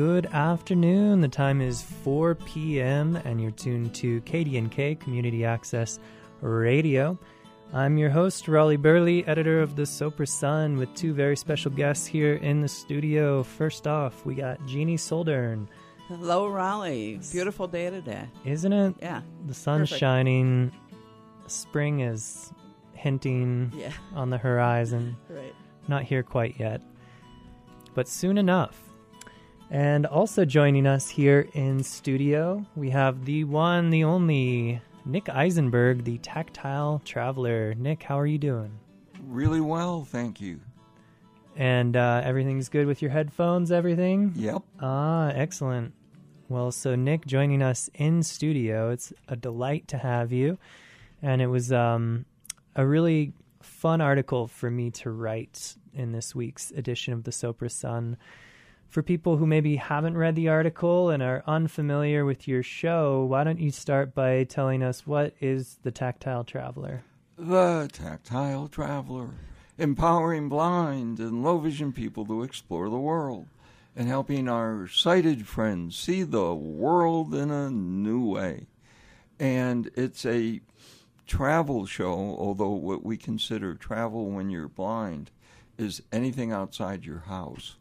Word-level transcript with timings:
good 0.00 0.24
afternoon. 0.32 1.20
The 1.20 1.28
time 1.28 1.60
is 1.60 1.82
4 1.82 2.34
p.m. 2.36 3.16
and 3.16 3.38
you're 3.38 3.50
tuned 3.50 3.94
to 3.96 4.22
KDNK 4.22 4.98
Community 4.98 5.44
Access 5.44 5.98
Radio. 6.40 7.18
I'm 7.74 7.98
your 7.98 8.08
host, 8.08 8.48
Raleigh 8.48 8.78
Burleigh, 8.78 9.22
editor 9.26 9.60
of 9.60 9.76
the 9.76 9.82
Sopris 9.82 10.30
Sun, 10.30 10.78
with 10.78 10.94
two 10.94 11.12
very 11.12 11.36
special 11.36 11.70
guests 11.70 12.06
here 12.06 12.36
in 12.36 12.62
the 12.62 12.66
studio. 12.66 13.42
First 13.42 13.86
off, 13.86 14.24
we 14.24 14.34
got 14.34 14.64
Jeannie 14.66 14.96
Soldern. 14.96 15.68
Hello, 16.08 16.48
Raleigh. 16.48 17.20
Beautiful 17.30 17.68
day 17.68 17.90
today. 17.90 18.26
Isn't 18.46 18.72
it? 18.72 18.94
Yeah. 19.02 19.20
The 19.48 19.52
sun's 19.54 19.90
Perfect. 19.90 20.00
shining. 20.00 20.72
Spring 21.46 22.00
is 22.00 22.50
hinting 22.94 23.70
Yeah. 23.76 23.92
on 24.14 24.30
the 24.30 24.38
horizon. 24.38 25.18
Right. 25.28 25.54
Not 25.88 26.04
here 26.04 26.22
quite 26.22 26.58
yet, 26.58 26.80
but 27.94 28.08
soon 28.08 28.38
enough. 28.38 28.80
And 29.70 30.04
also 30.04 30.44
joining 30.44 30.84
us 30.84 31.08
here 31.08 31.48
in 31.54 31.84
studio, 31.84 32.66
we 32.74 32.90
have 32.90 33.24
the 33.24 33.44
one, 33.44 33.90
the 33.90 34.02
only 34.02 34.82
Nick 35.04 35.26
Isenberg, 35.26 36.02
the 36.02 36.18
tactile 36.18 37.00
traveler. 37.04 37.74
Nick, 37.74 38.02
how 38.02 38.18
are 38.18 38.26
you 38.26 38.38
doing? 38.38 38.72
Really 39.28 39.60
well, 39.60 40.04
thank 40.04 40.40
you. 40.40 40.60
And 41.54 41.96
uh, 41.96 42.22
everything's 42.24 42.68
good 42.68 42.86
with 42.86 43.00
your 43.00 43.12
headphones, 43.12 43.70
everything? 43.70 44.32
Yep. 44.34 44.62
Ah, 44.80 45.28
excellent. 45.28 45.94
Well, 46.48 46.72
so 46.72 46.96
Nick 46.96 47.26
joining 47.26 47.62
us 47.62 47.88
in 47.94 48.24
studio. 48.24 48.90
It's 48.90 49.12
a 49.28 49.36
delight 49.36 49.86
to 49.88 49.98
have 49.98 50.32
you. 50.32 50.58
And 51.22 51.40
it 51.40 51.46
was 51.46 51.72
um, 51.72 52.24
a 52.74 52.84
really 52.84 53.34
fun 53.62 54.00
article 54.00 54.48
for 54.48 54.68
me 54.68 54.90
to 54.90 55.10
write 55.10 55.76
in 55.92 56.10
this 56.10 56.34
week's 56.34 56.72
edition 56.72 57.12
of 57.12 57.22
the 57.22 57.30
Sopris 57.30 57.72
Sun. 57.72 58.16
For 58.90 59.04
people 59.04 59.36
who 59.36 59.46
maybe 59.46 59.76
haven't 59.76 60.18
read 60.18 60.34
the 60.34 60.48
article 60.48 61.10
and 61.10 61.22
are 61.22 61.44
unfamiliar 61.46 62.24
with 62.24 62.48
your 62.48 62.64
show, 62.64 63.22
why 63.22 63.44
don't 63.44 63.60
you 63.60 63.70
start 63.70 64.16
by 64.16 64.42
telling 64.42 64.82
us 64.82 65.06
what 65.06 65.32
is 65.40 65.78
the 65.84 65.92
Tactile 65.92 66.42
Traveler? 66.42 67.04
The 67.38 67.88
Tactile 67.92 68.66
Traveler, 68.66 69.30
empowering 69.78 70.48
blind 70.48 71.20
and 71.20 71.44
low 71.44 71.58
vision 71.58 71.92
people 71.92 72.26
to 72.26 72.42
explore 72.42 72.90
the 72.90 72.98
world 72.98 73.46
and 73.94 74.08
helping 74.08 74.48
our 74.48 74.88
sighted 74.88 75.46
friends 75.46 75.94
see 75.94 76.24
the 76.24 76.52
world 76.52 77.32
in 77.32 77.52
a 77.52 77.70
new 77.70 78.24
way. 78.24 78.66
And 79.38 79.88
it's 79.94 80.26
a 80.26 80.62
travel 81.28 81.86
show, 81.86 82.12
although 82.36 82.70
what 82.70 83.04
we 83.04 83.16
consider 83.16 83.76
travel 83.76 84.32
when 84.32 84.50
you're 84.50 84.66
blind 84.66 85.30
is 85.78 86.02
anything 86.10 86.50
outside 86.50 87.04
your 87.04 87.20
house. 87.20 87.76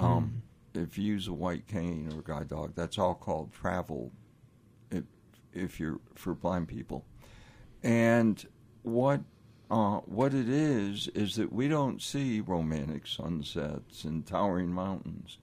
Um, 0.00 0.42
if 0.74 0.98
you 0.98 1.04
use 1.04 1.26
a 1.28 1.32
white 1.32 1.66
cane 1.66 2.10
or 2.12 2.20
a 2.20 2.22
guide 2.22 2.48
dog, 2.48 2.74
that's 2.74 2.98
all 2.98 3.14
called 3.14 3.52
travel. 3.52 4.12
If 4.90 5.04
if 5.52 5.80
you're 5.80 6.00
for 6.14 6.34
blind 6.34 6.68
people, 6.68 7.04
and 7.82 8.44
what 8.82 9.20
uh, 9.70 9.98
what 10.00 10.34
it 10.34 10.48
is 10.48 11.08
is 11.08 11.36
that 11.36 11.52
we 11.52 11.68
don't 11.68 12.02
see 12.02 12.40
romantic 12.40 13.06
sunsets 13.06 14.04
and 14.04 14.26
towering 14.26 14.72
mountains. 14.72 15.38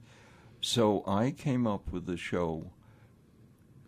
So 0.61 1.03
I 1.07 1.31
came 1.31 1.65
up 1.65 1.91
with 1.91 2.09
a 2.09 2.17
show 2.17 2.71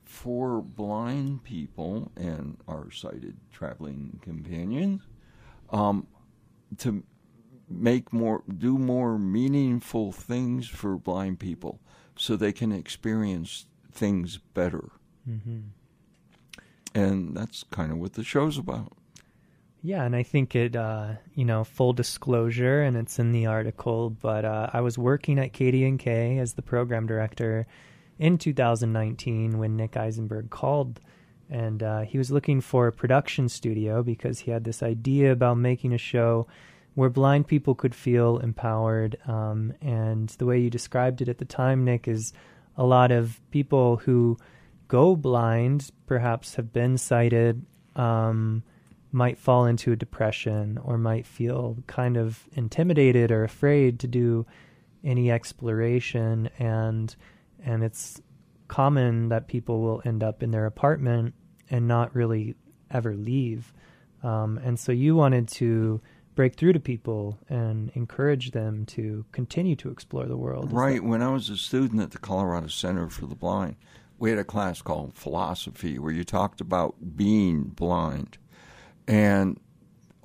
for 0.05 0.61
blind 0.61 1.43
people 1.43 2.11
and 2.15 2.57
our 2.67 2.89
sighted 2.89 3.37
traveling 3.51 4.19
companions 4.21 5.01
um, 5.71 6.07
to 6.77 7.03
make 7.69 8.11
more 8.11 8.43
do 8.57 8.77
more 8.77 9.17
meaningful 9.19 10.11
things 10.11 10.67
for 10.67 10.97
blind 10.97 11.39
people 11.39 11.79
so 12.15 12.35
they 12.35 12.51
can 12.51 12.71
experience 12.71 13.65
things 13.91 14.37
better 14.53 14.89
Mm-hmm. 15.29 15.59
and 16.95 17.35
that's 17.37 17.63
kind 17.69 17.91
of 17.91 17.97
what 17.99 18.13
the 18.13 18.23
show's 18.23 18.57
about 18.57 18.93
Yeah, 19.81 20.03
and 20.03 20.15
I 20.15 20.23
think 20.23 20.55
it, 20.55 20.75
uh, 20.75 21.13
you 21.35 21.45
know, 21.45 21.63
full 21.63 21.93
disclosure, 21.93 22.81
and 22.81 22.97
it's 22.97 23.17
in 23.19 23.31
the 23.31 23.45
article, 23.45 24.09
but 24.09 24.43
uh, 24.43 24.69
I 24.73 24.81
was 24.81 24.97
working 24.97 25.39
at 25.39 25.53
KDNK 25.53 26.37
as 26.39 26.53
the 26.53 26.61
program 26.61 27.07
director 27.07 27.65
in 28.17 28.37
2019 28.37 29.57
when 29.57 29.77
Nick 29.77 29.93
Isenberg 29.93 30.49
called, 30.49 30.99
and 31.49 31.81
uh, 31.81 32.01
he 32.01 32.17
was 32.17 32.29
looking 32.29 32.59
for 32.59 32.87
a 32.87 32.91
production 32.91 33.47
studio 33.47 34.03
because 34.03 34.39
he 34.39 34.51
had 34.51 34.65
this 34.65 34.83
idea 34.83 35.31
about 35.31 35.57
making 35.57 35.93
a 35.93 35.97
show 35.97 36.45
where 36.99 37.09
blind 37.09 37.47
people 37.47 37.75
could 37.75 37.95
feel 37.95 38.39
empowered. 38.39 39.15
Um, 39.25 39.71
and 39.79 40.27
the 40.37 40.45
way 40.45 40.59
you 40.59 40.69
described 40.69 41.21
it 41.21 41.29
at 41.29 41.37
the 41.37 41.45
time, 41.45 41.85
Nick, 41.85 42.09
is 42.09 42.33
a 42.75 42.85
lot 42.85 43.09
of 43.09 43.39
people 43.51 43.95
who 43.95 44.37
go 44.89 45.15
blind, 45.15 45.91
perhaps 46.07 46.55
have 46.55 46.73
been 46.73 46.97
sighted, 46.97 47.65
um, 47.95 48.63
might 49.13 49.37
fall 49.37 49.65
into 49.65 49.93
a 49.93 49.95
depression 49.95 50.77
or 50.83 50.97
might 50.97 51.25
feel 51.25 51.77
kind 51.87 52.17
of 52.17 52.49
intimidated 52.51 53.31
or 53.31 53.45
afraid 53.45 53.97
to 54.01 54.07
do 54.07 54.45
any 55.01 55.31
exploration 55.31 56.49
and 56.59 57.15
and 57.63 57.81
it's 57.81 58.21
common 58.67 59.29
that 59.29 59.47
people 59.47 59.79
will 59.79 60.01
end 60.03 60.21
up 60.21 60.43
in 60.43 60.51
their 60.51 60.65
apartment 60.65 61.33
and 61.69 61.87
not 61.87 62.13
really 62.13 62.55
ever 62.91 63.15
leave 63.15 63.73
um, 64.21 64.59
and 64.61 64.77
so 64.77 64.91
you 64.91 65.15
wanted 65.15 65.47
to 65.47 66.01
break 66.39 66.55
through 66.55 66.71
to 66.71 66.79
people 66.79 67.37
and 67.49 67.91
encourage 67.95 68.51
them 68.51 68.85
to 68.85 69.25
continue 69.33 69.75
to 69.75 69.89
explore 69.89 70.25
the 70.25 70.37
world 70.37 70.71
right 70.71 71.01
that- 71.01 71.03
when 71.03 71.21
i 71.21 71.29
was 71.29 71.49
a 71.49 71.57
student 71.57 72.01
at 72.01 72.11
the 72.11 72.17
colorado 72.17 72.67
center 72.67 73.09
for 73.09 73.25
the 73.25 73.35
blind 73.35 73.75
we 74.19 74.29
had 74.29 74.39
a 74.39 74.43
class 74.43 74.81
called 74.81 75.15
philosophy 75.15 75.97
where 75.97 76.11
you 76.11 76.23
talked 76.23 76.59
about 76.61 77.15
being 77.15 77.63
blind. 77.63 78.37
And 79.07 79.59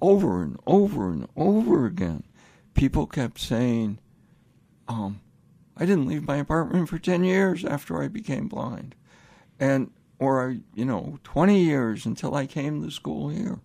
over 0.02 0.42
and 0.42 0.58
over 0.66 1.10
and 1.10 1.26
over 1.36 1.86
again 1.86 2.25
people 2.75 3.06
kept 3.06 3.41
saying 3.41 3.98
um, 4.88 5.20
i 5.76 5.86
didn't 5.86 6.06
leave 6.06 6.26
my 6.26 6.36
apartment 6.36 6.88
for 6.88 6.98
10 6.98 7.25
years 7.25 7.64
after 7.64 8.02
i 8.02 8.08
became 8.08 8.48
blind. 8.48 8.94
And 9.58 9.91
or 10.19 10.50
I, 10.50 10.58
you 10.75 10.84
know 10.84 11.19
20 11.22 11.62
years 11.62 12.04
until 12.04 12.34
i 12.34 12.46
came 12.46 12.82
to 12.82 12.91
school 12.91 13.28
here. 13.28 13.60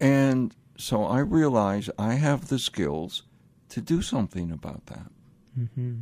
And 0.00 0.54
so 0.78 1.04
i 1.04 1.18
realize 1.18 1.90
i 1.98 2.14
have 2.14 2.48
the 2.48 2.58
skills 2.58 3.24
to 3.68 3.82
do 3.82 4.00
something 4.00 4.50
about 4.50 4.86
that 4.86 5.10
hmm 5.54 5.96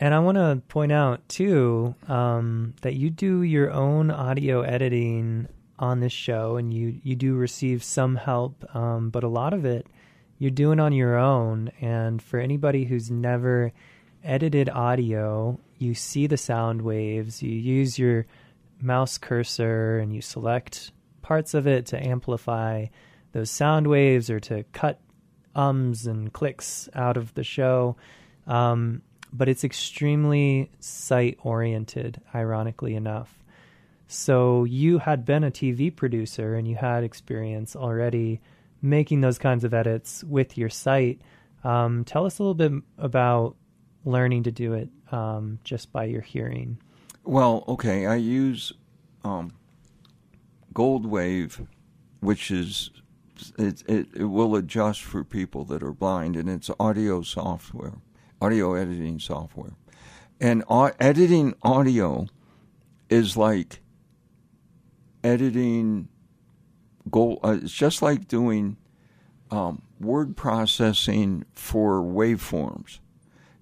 And 0.00 0.14
I 0.14 0.20
want 0.20 0.36
to 0.36 0.62
point 0.68 0.92
out 0.92 1.28
too 1.28 1.94
um, 2.06 2.74
that 2.82 2.94
you 2.94 3.10
do 3.10 3.42
your 3.42 3.70
own 3.72 4.10
audio 4.10 4.62
editing 4.62 5.48
on 5.78 6.00
this 6.00 6.12
show, 6.12 6.56
and 6.56 6.72
you 6.72 7.00
you 7.02 7.16
do 7.16 7.34
receive 7.34 7.82
some 7.82 8.16
help, 8.16 8.64
um, 8.74 9.10
but 9.10 9.24
a 9.24 9.28
lot 9.28 9.52
of 9.52 9.64
it 9.64 9.86
you're 10.38 10.50
doing 10.52 10.78
on 10.78 10.92
your 10.92 11.16
own. 11.16 11.70
And 11.80 12.22
for 12.22 12.38
anybody 12.38 12.84
who's 12.84 13.10
never 13.10 13.72
edited 14.22 14.68
audio, 14.68 15.58
you 15.78 15.94
see 15.94 16.28
the 16.28 16.36
sound 16.36 16.82
waves, 16.82 17.42
you 17.42 17.50
use 17.50 17.98
your 17.98 18.26
mouse 18.80 19.18
cursor, 19.18 19.98
and 19.98 20.14
you 20.14 20.22
select 20.22 20.92
parts 21.28 21.52
of 21.52 21.66
it 21.66 21.84
to 21.84 22.02
amplify 22.02 22.86
those 23.32 23.50
sound 23.50 23.86
waves 23.86 24.30
or 24.30 24.40
to 24.40 24.64
cut 24.72 24.98
ums 25.54 26.06
and 26.06 26.32
clicks 26.32 26.88
out 26.94 27.18
of 27.18 27.34
the 27.34 27.44
show. 27.44 27.96
Um, 28.46 29.02
but 29.30 29.46
it's 29.46 29.62
extremely 29.62 30.70
sight 30.80 31.38
oriented, 31.42 32.18
ironically 32.34 32.94
enough. 32.94 33.44
So 34.06 34.64
you 34.64 34.96
had 34.96 35.26
been 35.26 35.44
a 35.44 35.50
TV 35.50 35.94
producer 35.94 36.54
and 36.54 36.66
you 36.66 36.76
had 36.76 37.04
experience 37.04 37.76
already 37.76 38.40
making 38.80 39.20
those 39.20 39.36
kinds 39.36 39.64
of 39.64 39.74
edits 39.74 40.24
with 40.24 40.56
your 40.56 40.70
site. 40.70 41.20
Um, 41.62 42.04
tell 42.04 42.24
us 42.24 42.38
a 42.38 42.42
little 42.42 42.54
bit 42.54 42.72
about 42.96 43.54
learning 44.06 44.44
to 44.44 44.50
do 44.50 44.72
it 44.72 44.88
um, 45.12 45.58
just 45.62 45.92
by 45.92 46.04
your 46.04 46.22
hearing. 46.22 46.78
Well, 47.24 47.64
okay, 47.68 48.06
I 48.06 48.14
use 48.16 48.72
um, 49.24 49.52
GoldWave, 50.78 51.66
which 52.20 52.52
is 52.52 52.90
it, 53.58 53.82
it 53.88 54.06
it 54.14 54.24
will 54.24 54.54
adjust 54.54 55.02
for 55.02 55.24
people 55.24 55.64
that 55.64 55.82
are 55.82 55.92
blind, 55.92 56.36
and 56.36 56.48
it's 56.48 56.70
audio 56.78 57.22
software, 57.22 57.94
audio 58.40 58.74
editing 58.74 59.18
software, 59.18 59.72
and 60.40 60.62
au- 60.68 60.92
editing 61.00 61.54
audio 61.62 62.28
is 63.10 63.36
like 63.36 63.80
editing 65.24 66.08
gold. 67.10 67.40
Uh, 67.42 67.58
it's 67.60 67.72
just 67.72 68.00
like 68.00 68.28
doing 68.28 68.76
um, 69.50 69.82
word 70.00 70.36
processing 70.36 71.44
for 71.54 72.00
waveforms 72.02 73.00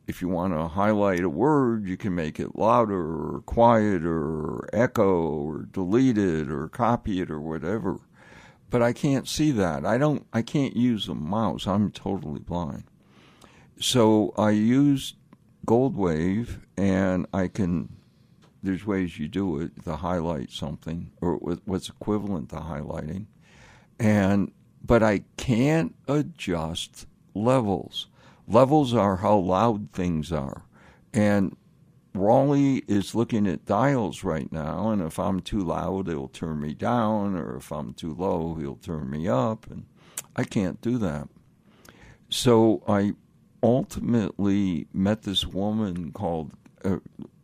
if 0.06 0.22
you 0.22 0.28
want 0.28 0.52
to 0.54 0.68
highlight 0.68 1.24
a 1.24 1.28
word, 1.28 1.86
you 1.86 1.96
can 1.96 2.14
make 2.14 2.38
it 2.38 2.56
louder 2.56 3.34
or 3.34 3.42
quieter 3.44 4.16
or 4.16 4.68
echo 4.72 5.28
or 5.28 5.62
delete 5.62 6.18
it 6.18 6.48
or 6.50 6.68
copy 6.68 7.20
it 7.20 7.30
or 7.30 7.40
whatever. 7.40 7.98
But 8.70 8.82
I 8.82 8.92
can't 8.92 9.28
see 9.28 9.50
that. 9.52 9.84
I 9.84 9.98
don't 9.98 10.26
I 10.32 10.42
can't 10.42 10.76
use 10.76 11.08
a 11.08 11.14
mouse. 11.14 11.66
I'm 11.66 11.90
totally 11.90 12.40
blind. 12.40 12.84
So 13.78 14.32
I 14.38 14.50
use 14.50 15.14
GoldWave 15.66 16.60
and 16.76 17.26
I 17.32 17.48
can. 17.48 17.88
There's 18.62 18.86
ways 18.86 19.18
you 19.18 19.28
do 19.28 19.60
it 19.60 19.84
to 19.84 19.96
highlight 19.96 20.50
something, 20.50 21.12
or 21.20 21.36
what's 21.36 21.88
equivalent 21.88 22.48
to 22.50 22.56
highlighting, 22.56 23.26
and 23.98 24.50
but 24.84 25.02
I 25.02 25.22
can't 25.36 25.94
adjust 26.08 27.06
levels. 27.34 28.08
Levels 28.48 28.94
are 28.94 29.16
how 29.16 29.37
loud 29.37 29.90
things 29.93 30.31
are, 30.32 30.62
and 31.12 31.56
Raleigh 32.14 32.82
is 32.88 33.14
looking 33.14 33.46
at 33.46 33.66
dials 33.66 34.25
right 34.25 34.50
now, 34.50 34.90
and 34.90 35.02
if 35.02 35.19
I'm 35.19 35.40
too 35.40 35.60
loud, 35.60 36.08
it'll 36.08 36.28
turn 36.28 36.60
me 36.60 36.72
down, 36.72 37.37
or 37.37 37.56
if 37.56 37.70
I'm 37.70 37.93
too 37.93 38.14
low, 38.14 38.54
he'll 38.54 38.76
turn 38.76 39.10
me 39.10 39.28
up, 39.28 39.70
and 39.70 39.84
I 40.34 40.44
can't 40.44 40.81
do 40.81 40.96
that. 40.98 41.28
So 42.28 42.82
I 42.88 43.12
ultimately 43.62 44.87
met 44.92 45.22
this 45.22 45.46
woman 45.46 46.12
called 46.12 46.52
uh, 46.84 46.99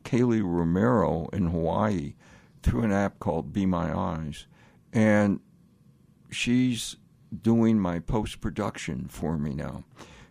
Kaylee 0.05 0.43
Romero 0.43 1.29
in 1.33 1.49
Hawaii 1.49 2.15
through 2.63 2.83
an 2.83 2.93
app 2.93 3.19
called 3.19 3.53
Be 3.53 3.67
My 3.67 3.97
Eyes, 3.97 4.47
and 4.93 5.41
she's 6.31 6.97
doing 7.43 7.79
my 7.79 7.99
post 7.99 8.41
production 8.41 9.07
for 9.09 9.37
me 9.37 9.55
now. 9.55 9.85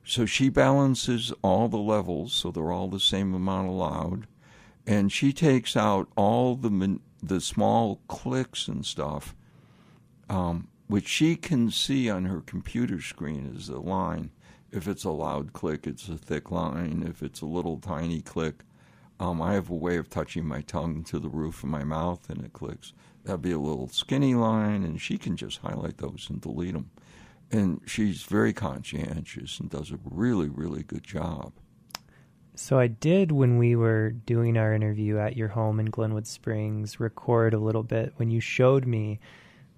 So 0.04 0.26
she 0.26 0.50
balances 0.50 1.32
all 1.42 1.68
the 1.68 1.78
levels 1.78 2.34
so 2.34 2.52
they're 2.52 2.72
all 2.72 2.90
the 2.90 3.00
same 3.00 3.34
amount 3.34 3.70
allowed, 3.70 4.28
and 4.86 5.12
she 5.12 5.32
takes 5.32 5.78
out 5.78 6.08
all 6.16 6.56
the 6.56 7.00
the 7.22 7.40
small 7.40 8.02
clicks 8.08 8.68
and 8.68 8.86
stuff, 8.86 9.36
um, 10.28 10.68
which 10.88 11.08
she 11.08 11.36
can 11.36 11.70
see 11.70 12.10
on 12.10 12.26
her 12.26 12.42
computer 12.42 13.00
screen 13.00 13.54
as 13.56 13.70
a 13.70 13.80
line. 13.80 14.32
If 14.72 14.88
it's 14.88 15.04
a 15.04 15.12
loud 15.12 15.54
click, 15.54 15.86
it's 15.86 16.10
a 16.10 16.18
thick 16.18 16.50
line. 16.50 17.04
If 17.08 17.22
it's 17.22 17.42
a 17.42 17.46
little 17.46 17.78
tiny 17.78 18.22
click, 18.22 18.64
um, 19.20 19.42
I 19.42 19.54
have 19.54 19.70
a 19.70 19.76
way 19.76 19.98
of 19.98 20.10
touching 20.10 20.46
my 20.46 20.62
tongue 20.62 21.04
to 21.06 21.20
the 21.20 21.30
roof 21.30 21.64
of 21.64 21.70
my 21.70 21.84
mouth 21.84 22.28
and 22.30 22.44
it 22.44 22.54
clicks. 22.54 22.94
That'd 23.24 23.44
be 23.44 23.52
a 23.52 23.60
little 23.60 23.88
skinny 23.88 24.34
line, 24.34 24.84
and 24.84 25.00
she 25.00 25.20
can 25.20 25.38
just 25.38 25.60
highlight 25.60 25.98
those 26.00 26.26
and 26.30 26.42
delete 26.42 26.74
them. 26.74 26.90
And 27.52 27.82
she's 27.86 28.24
very 28.24 28.54
conscientious 28.54 29.60
and 29.60 29.70
does 29.70 29.92
a 29.92 30.00
really, 30.04 30.50
really 30.50 30.84
good 30.84 31.04
job. 31.04 31.54
So 32.56 32.80
I 32.80 32.88
did 32.88 33.32
when 33.32 33.58
we 33.58 33.76
were 33.76 34.12
doing 34.12 34.58
our 34.58 34.74
interview 34.74 35.18
at 35.18 35.36
your 35.36 35.48
home 35.48 35.80
in 35.80 35.88
Glenwood 35.88 36.28
Springs 36.28 37.00
record 37.00 37.54
a 37.54 37.60
little 37.60 37.84
bit 37.84 38.14
when 38.18 38.30
you 38.30 38.40
showed 38.40 38.86
me 38.86 39.20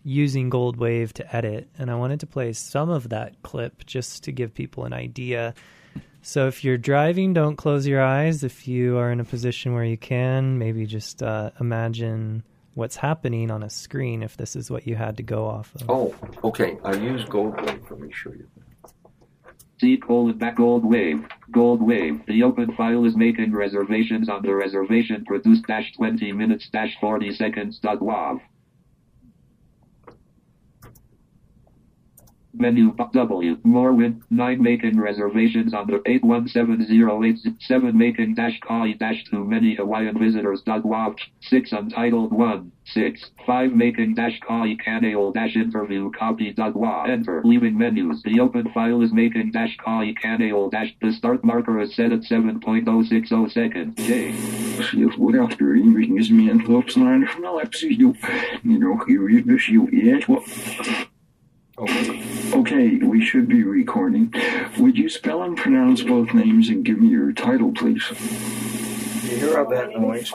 using 0.04 0.50
GoldWave 0.50 1.14
to 1.14 1.36
edit, 1.36 1.70
and 1.78 1.90
I 1.90 1.96
wanted 1.96 2.20
to 2.22 2.28
play 2.28 2.52
some 2.54 2.90
of 2.90 3.10
that 3.10 3.42
clip 3.42 3.86
just 3.86 4.24
to 4.26 4.32
give 4.32 4.54
people 4.54 4.84
an 4.86 4.94
idea. 4.94 5.54
So 6.22 6.48
if 6.48 6.64
you're 6.64 6.78
driving, 6.78 7.34
don't 7.34 7.56
close 7.56 7.88
your 7.88 8.02
eyes. 8.02 8.44
If 8.44 8.68
you 8.68 8.98
are 8.98 9.12
in 9.12 9.20
a 9.20 9.26
position 9.26 9.74
where 9.74 9.86
you 9.86 9.98
can, 9.98 10.58
maybe 10.58 10.86
just 10.86 11.24
uh, 11.24 11.52
imagine 11.60 12.44
what's 12.74 12.98
happening 12.98 13.52
on 13.52 13.64
a 13.64 13.70
screen 13.70 14.24
if 14.24 14.38
this 14.38 14.56
is 14.56 14.70
what 14.72 14.88
you 14.88 14.96
had 14.96 15.18
to 15.18 15.24
go 15.24 15.46
off 15.46 15.74
of. 15.76 15.90
Oh, 15.90 16.16
okay. 16.44 16.78
I 16.84 16.94
use 16.94 17.24
GoldWave. 17.26 17.90
Let 17.90 18.00
me 18.00 18.12
show 18.12 18.32
you. 18.32 18.48
C 19.80 19.98
colon 19.98 20.38
back 20.38 20.58
gold 20.58 20.86
wave. 20.86 21.26
Gold 21.52 21.82
wave. 21.82 22.22
The 22.28 22.44
open 22.44 22.74
file 22.76 23.06
is 23.06 23.16
making 23.18 23.54
reservations 23.54 24.30
on 24.30 24.42
the 24.42 24.54
reservation 24.54 25.26
produce 25.26 25.60
dash 25.68 25.92
20 25.98 26.32
minutes 26.32 26.70
dash 26.72 26.96
40 27.02 27.34
seconds 27.34 27.80
dot 27.80 28.00
wav. 28.00 28.40
Menu 32.64 32.96
W. 32.96 33.58
More 33.66 33.92
win. 33.92 34.24
9 34.30 34.64
making 34.64 34.98
reservations 34.98 35.74
on 35.74 35.86
the 35.86 36.02
817087 36.06 37.98
making 37.98 38.36
dash 38.36 38.58
koi 38.62 38.94
dash 38.94 39.26
too 39.26 39.44
many 39.44 39.76
Hawaiian 39.76 40.18
visitors 40.18 40.62
dot 40.62 40.84
wav. 40.84 41.18
6 41.42 41.72
untitled 41.74 42.32
1. 42.32 42.72
6. 42.86 43.32
5 43.46 43.74
making 43.74 44.16
dash 44.16 44.40
koi 44.48 44.78
canale 44.82 45.34
dash 45.34 45.58
interview 45.58 46.10
copy 46.18 46.54
dot 46.54 46.74
wav. 46.74 47.10
Enter. 47.10 47.42
Leaving 47.44 47.78
menus. 47.78 48.24
The 48.24 48.40
open 48.40 48.72
file 48.72 49.02
is 49.02 49.12
making 49.12 49.52
dash 49.52 49.76
koi 49.84 50.14
canale 50.22 50.70
dash. 50.70 50.96
The 51.02 51.12
start 51.12 51.44
marker 51.44 51.82
is 51.82 51.94
set 51.94 52.14
at 52.14 52.22
7.060 52.22 53.52
seconds. 53.52 53.96
J. 53.98 54.32
What 55.18 55.36
after 55.36 55.76
inviting 55.76 56.18
is 56.18 56.32
me 56.32 56.50
and 56.50 56.62
hopes 56.62 56.96
line 56.96 57.28
from 57.28 57.44
Alexis 57.44 57.92
you 57.92 58.16
you 58.64 58.80
know 58.80 59.04
you 59.08 59.22
read 59.22 59.46
this 59.46 59.68
you 59.68 59.90
yes 59.92 60.28
what 60.28 60.44
Okay. 61.78 62.23
Okay, 62.54 62.98
we 62.98 63.24
should 63.26 63.48
be 63.48 63.64
recording. 63.64 64.32
Would 64.78 64.96
you 64.96 65.10
spell 65.10 65.42
and 65.42 65.58
pronounce 65.58 66.04
both 66.04 66.34
names 66.36 66.70
and 66.70 66.86
give 66.86 67.00
me 67.00 67.08
your 67.08 67.32
title, 67.34 67.72
please? 67.72 68.04
You 69.24 69.38
hear 69.38 69.58
all 69.60 69.70
that 69.72 69.90
noise? 70.00 70.32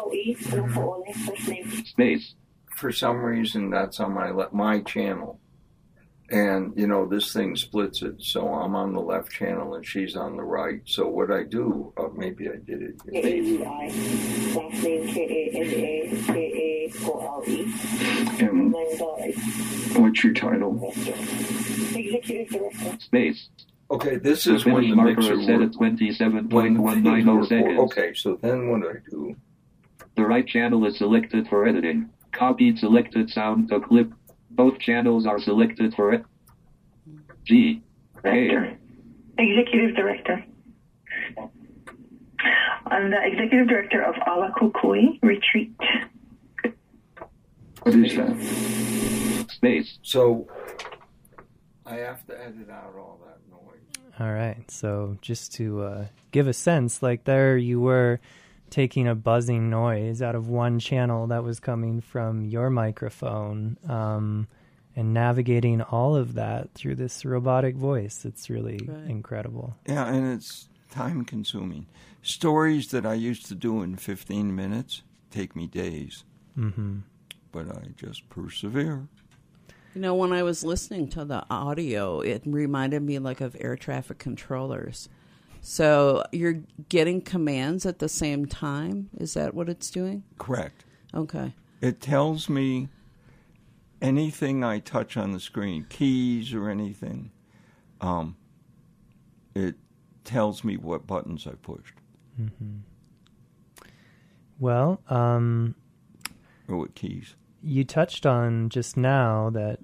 Space. 1.86 2.34
For 2.76 2.90
some 2.90 3.18
reason, 3.18 3.70
that's 3.70 4.00
on 4.00 4.12
my 4.14 4.30
le- 4.30 4.48
my 4.52 4.80
channel, 4.80 5.38
and 6.30 6.72
you 6.76 6.88
know 6.88 7.06
this 7.06 7.32
thing 7.32 7.54
splits 7.54 8.02
it. 8.02 8.16
So 8.18 8.48
I'm 8.52 8.74
on 8.74 8.92
the 8.94 9.00
left 9.00 9.30
channel 9.30 9.74
and 9.74 9.86
she's 9.86 10.16
on 10.16 10.36
the 10.36 10.42
right. 10.42 10.80
So 10.86 11.06
what 11.06 11.30
I 11.30 11.44
do? 11.44 11.92
Uh, 11.96 12.08
maybe 12.16 12.48
I 12.48 12.56
did 12.56 12.82
it. 12.82 12.96
And 18.40 18.74
uh, 18.74 18.78
what's 20.00 20.22
your 20.22 20.32
title? 20.32 20.92
Executive 21.94 22.48
Director. 22.48 22.98
Space. 23.00 23.48
Okay, 23.90 24.16
this 24.16 24.46
is 24.46 24.64
when 24.64 24.88
the 24.88 24.94
mixer 24.94 25.42
set 25.42 25.60
at 25.62 25.72
27.190 25.72 26.50
When 26.50 27.46
seconds. 27.46 27.80
Okay, 27.80 28.14
so 28.14 28.38
then 28.40 28.68
what 28.68 28.82
do 28.82 28.90
I 28.90 29.10
do? 29.10 29.34
The 30.14 30.24
right 30.24 30.46
channel 30.46 30.86
is 30.86 30.98
selected 30.98 31.48
for 31.48 31.66
editing. 31.66 32.10
Copied 32.32 32.78
selected 32.78 33.30
sound 33.30 33.70
to 33.70 33.80
clip. 33.80 34.12
Both 34.50 34.78
channels 34.78 35.26
are 35.26 35.40
selected 35.40 35.94
for 35.94 36.12
it. 36.12 36.24
G. 37.44 37.82
Director. 38.22 38.76
Executive 39.38 39.96
Director. 39.96 40.44
I'm 42.90 43.10
the 43.10 43.18
Executive 43.24 43.68
Director 43.68 44.02
of 44.02 44.14
Ala 44.26 44.52
Kukui 44.58 45.18
Retreat. 45.22 45.72
What 47.82 47.94
is 47.94 48.16
that? 48.16 49.46
Space. 49.50 49.98
So 50.02 50.48
I 51.86 51.96
have 51.96 52.24
to 52.26 52.38
edit 52.40 52.68
out 52.70 52.94
all 52.98 53.20
that 53.26 53.38
noise. 53.50 54.10
All 54.20 54.32
right. 54.32 54.68
So 54.70 55.16
just 55.20 55.54
to 55.54 55.82
uh, 55.82 56.04
give 56.30 56.46
a 56.48 56.52
sense, 56.52 57.02
like 57.02 57.24
there 57.24 57.56
you 57.56 57.80
were 57.80 58.20
taking 58.70 59.08
a 59.08 59.14
buzzing 59.14 59.70
noise 59.70 60.20
out 60.20 60.34
of 60.34 60.48
one 60.48 60.78
channel 60.78 61.26
that 61.28 61.42
was 61.42 61.60
coming 61.60 62.00
from 62.00 62.44
your 62.44 62.68
microphone 62.68 63.78
um, 63.88 64.46
and 64.94 65.14
navigating 65.14 65.80
all 65.80 66.14
of 66.16 66.34
that 66.34 66.74
through 66.74 66.94
this 66.96 67.24
robotic 67.24 67.76
voice. 67.76 68.24
It's 68.26 68.50
really 68.50 68.78
Right. 68.86 69.08
incredible. 69.08 69.76
Yeah, 69.86 70.06
and 70.12 70.34
it's 70.34 70.68
time 70.90 71.24
consuming. 71.24 71.86
Stories 72.22 72.90
that 72.90 73.06
I 73.06 73.14
used 73.14 73.46
to 73.46 73.54
do 73.54 73.82
in 73.82 73.96
15 73.96 74.54
minutes 74.54 75.02
take 75.30 75.54
me 75.54 75.66
days, 75.66 76.24
hmm 76.54 76.98
but 77.50 77.68
I 77.74 77.88
just 77.96 78.28
persevere. 78.28 79.08
You 79.94 80.02
know, 80.02 80.14
when 80.14 80.32
I 80.32 80.42
was 80.42 80.64
listening 80.64 81.08
to 81.08 81.24
the 81.24 81.44
audio, 81.50 82.20
it 82.20 82.42
reminded 82.44 83.02
me 83.02 83.18
like 83.18 83.40
of 83.40 83.56
air 83.58 83.74
traffic 83.74 84.18
controllers. 84.18 85.08
So 85.60 86.24
you're 86.30 86.60
getting 86.88 87.20
commands 87.20 87.86
at 87.86 87.98
the 87.98 88.08
same 88.08 88.46
time. 88.46 89.08
Is 89.18 89.34
that 89.34 89.54
what 89.54 89.68
it's 89.68 89.90
doing? 89.90 90.24
Correct. 90.38 90.84
Okay. 91.14 91.54
It 91.80 92.00
tells 92.00 92.48
me 92.48 92.88
anything 94.00 94.62
I 94.62 94.78
touch 94.78 95.16
on 95.16 95.32
the 95.32 95.40
screen, 95.40 95.86
keys 95.88 96.52
or 96.52 96.68
anything. 96.68 97.30
Um, 98.00 98.36
it 99.54 99.76
tells 100.28 100.62
me 100.62 100.76
what 100.76 101.06
buttons 101.06 101.46
I 101.46 101.52
pushed 101.62 101.94
Well, 104.60 105.00
um, 105.08 105.74
or 106.68 106.76
what 106.76 106.94
keys. 106.94 107.34
you 107.62 107.84
touched 107.84 108.26
on 108.26 108.68
just 108.68 108.96
now 108.96 109.50
that 109.50 109.78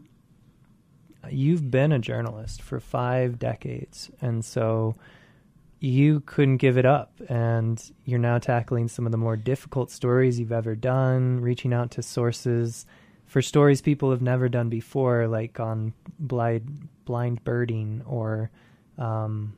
you've 1.30 1.70
been 1.70 1.90
a 1.92 1.98
journalist 1.98 2.60
for 2.62 2.78
five 2.80 3.38
decades, 3.38 4.10
and 4.20 4.44
so 4.44 4.96
you 5.80 6.20
couldn't 6.20 6.58
give 6.58 6.76
it 6.78 6.84
up. 6.86 7.12
And 7.28 7.82
you're 8.04 8.18
now 8.18 8.38
tackling 8.38 8.88
some 8.88 9.06
of 9.06 9.12
the 9.12 9.18
more 9.18 9.36
difficult 9.36 9.90
stories 9.90 10.38
you've 10.38 10.52
ever 10.52 10.74
done, 10.74 11.40
reaching 11.40 11.72
out 11.72 11.90
to 11.92 12.02
sources 12.02 12.86
for 13.26 13.40
stories 13.42 13.80
people 13.80 14.10
have 14.10 14.22
never 14.22 14.48
done 14.48 14.68
before, 14.68 15.26
like 15.28 15.58
on 15.60 15.92
blind 16.18 16.88
blind 17.04 17.42
birding 17.44 18.02
or 18.06 18.50
um, 18.98 19.56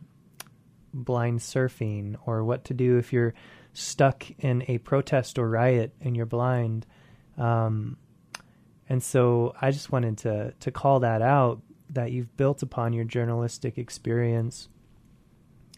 blind 1.04 1.40
surfing, 1.40 2.16
or 2.26 2.44
what 2.44 2.64
to 2.64 2.74
do 2.74 2.98
if 2.98 3.12
you're 3.12 3.34
stuck 3.72 4.24
in 4.38 4.64
a 4.68 4.78
protest 4.78 5.38
or 5.38 5.48
riot 5.48 5.94
and 6.00 6.16
you're 6.16 6.26
blind. 6.26 6.86
Um, 7.36 7.96
and 8.88 9.02
so 9.02 9.54
I 9.60 9.70
just 9.70 9.92
wanted 9.92 10.18
to 10.18 10.54
to 10.60 10.70
call 10.70 11.00
that 11.00 11.22
out 11.22 11.60
that 11.90 12.12
you've 12.12 12.36
built 12.36 12.62
upon 12.62 12.92
your 12.92 13.04
journalistic 13.04 13.78
experience 13.78 14.68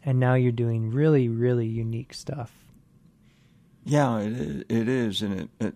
and 0.04 0.18
now 0.18 0.34
you're 0.34 0.52
doing 0.52 0.90
really, 0.90 1.28
really 1.28 1.66
unique 1.66 2.14
stuff. 2.14 2.52
Yeah, 3.84 4.20
it 4.20 4.32
is, 4.32 4.64
it 4.68 4.88
is, 4.88 5.22
and 5.22 5.40
it, 5.40 5.48
it 5.60 5.74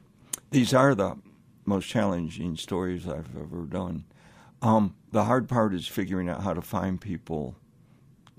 these 0.51 0.75
are 0.75 0.95
the 0.95 1.17
most 1.65 1.89
challenging 1.89 2.57
stories 2.57 3.09
I've 3.09 3.37
ever 3.37 3.63
done. 3.65 4.05
Um, 4.61 4.95
the 5.11 5.25
hard 5.25 5.49
part 5.49 5.75
is 5.75 5.87
figuring 5.87 6.29
out 6.29 6.43
how 6.43 6.55
to 6.55 6.63
find 6.63 7.01
people 7.01 7.57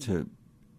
to 0.02 0.30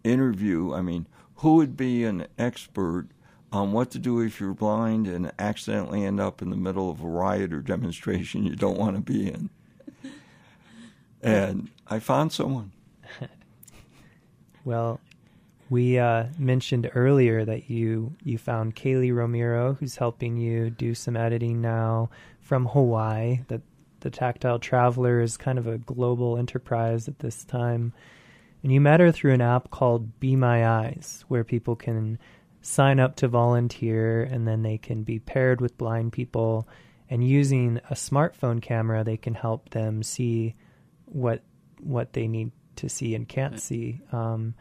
interview. 0.04 0.72
I 0.72 0.82
mean, 0.82 1.06
who 1.36 1.56
would 1.56 1.76
be 1.76 2.04
an 2.04 2.26
expert 2.38 3.08
on 3.52 3.72
what 3.72 3.90
to 3.92 3.98
do 3.98 4.20
if 4.20 4.40
you're 4.40 4.54
blind 4.54 5.06
and 5.06 5.32
accidentally 5.38 6.04
end 6.04 6.20
up 6.20 6.42
in 6.42 6.50
the 6.50 6.56
middle 6.56 6.90
of 6.90 7.00
a 7.02 7.08
riot 7.08 7.52
or 7.52 7.60
demonstration 7.60 8.44
you 8.44 8.56
don't 8.56 8.78
want 8.78 8.96
to 8.96 9.02
be 9.02 9.28
in? 9.28 9.50
And 11.22 11.70
I 11.86 12.00
found 12.00 12.32
someone. 12.32 12.72
Well, 14.66 15.00
we 15.68 15.98
uh, 15.98 16.26
mentioned 16.38 16.90
earlier 16.94 17.44
that 17.44 17.70
you 17.70 18.14
you 18.22 18.38
found 18.38 18.76
Kaylee 18.76 19.14
Romero, 19.14 19.74
who's 19.74 19.96
helping 19.96 20.36
you 20.36 20.70
do 20.70 20.94
some 20.94 21.16
editing 21.16 21.60
now 21.60 22.10
from 22.40 22.66
Hawaii. 22.66 23.40
That 23.48 23.62
the 24.00 24.10
Tactile 24.10 24.58
Traveler 24.58 25.20
is 25.20 25.36
kind 25.36 25.58
of 25.58 25.66
a 25.66 25.78
global 25.78 26.36
enterprise 26.36 27.08
at 27.08 27.18
this 27.18 27.44
time, 27.44 27.92
and 28.64 28.72
you 28.72 28.80
met 28.80 28.98
her 28.98 29.12
through 29.12 29.34
an 29.34 29.40
app 29.42 29.70
called 29.70 30.18
Be 30.18 30.34
My 30.34 30.66
Eyes, 30.66 31.24
where 31.28 31.44
people 31.44 31.76
can 31.76 32.18
sign 32.62 32.98
up 32.98 33.14
to 33.16 33.28
volunteer, 33.28 34.22
and 34.24 34.48
then 34.48 34.62
they 34.62 34.78
can 34.78 35.02
be 35.04 35.18
paired 35.18 35.60
with 35.60 35.76
blind 35.78 36.12
people, 36.12 36.66
and 37.10 37.22
using 37.28 37.78
a 37.90 37.94
smartphone 37.94 38.60
camera, 38.62 39.04
they 39.04 39.18
can 39.18 39.34
help 39.34 39.68
them 39.70 40.02
see 40.02 40.54
what 41.04 41.42
what 41.80 42.14
they 42.14 42.26
need 42.26 42.50
to 42.76 42.88
see 42.88 43.14
and 43.14 43.28
can't 43.28 43.60
see. 43.60 44.00
Um, 44.10 44.54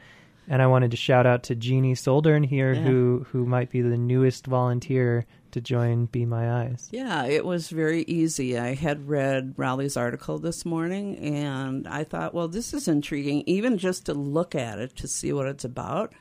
and 0.50 0.62
I 0.62 0.67
wanted 0.67 0.91
to 0.91 0.98
shout 0.98 1.25
out 1.25 1.43
to 1.43 1.55
Jeannie 1.55 1.93
Soldern 1.95 2.45
here, 2.45 2.74
Yeah. 2.74 2.81
who 2.81 3.25
who 3.31 3.45
might 3.45 3.69
be 3.72 3.81
the 3.81 3.98
newest 3.98 4.45
volunteer 4.45 5.25
to 5.53 5.62
join 5.62 6.05
Be 6.07 6.25
My 6.25 6.63
Eyes. 6.63 6.89
Yeah, 6.91 7.25
it 7.25 7.45
was 7.45 7.69
very 7.69 8.03
easy. 8.03 8.57
I 8.60 8.75
had 8.75 9.07
read 9.07 9.53
Raleigh's 9.57 9.98
article 9.98 10.38
this 10.38 10.65
morning 10.65 11.17
and 11.17 11.88
I 11.88 12.03
thought, 12.03 12.33
well, 12.33 12.48
this 12.48 12.74
is 12.74 12.88
intriguing, 12.88 13.43
even 13.48 13.77
just 13.77 14.05
to 14.07 14.13
look 14.13 14.53
at 14.55 14.79
it 14.79 14.95
to 14.98 15.07
see 15.07 15.31
what 15.33 15.48
it's 15.48 15.63
about. 15.63 16.13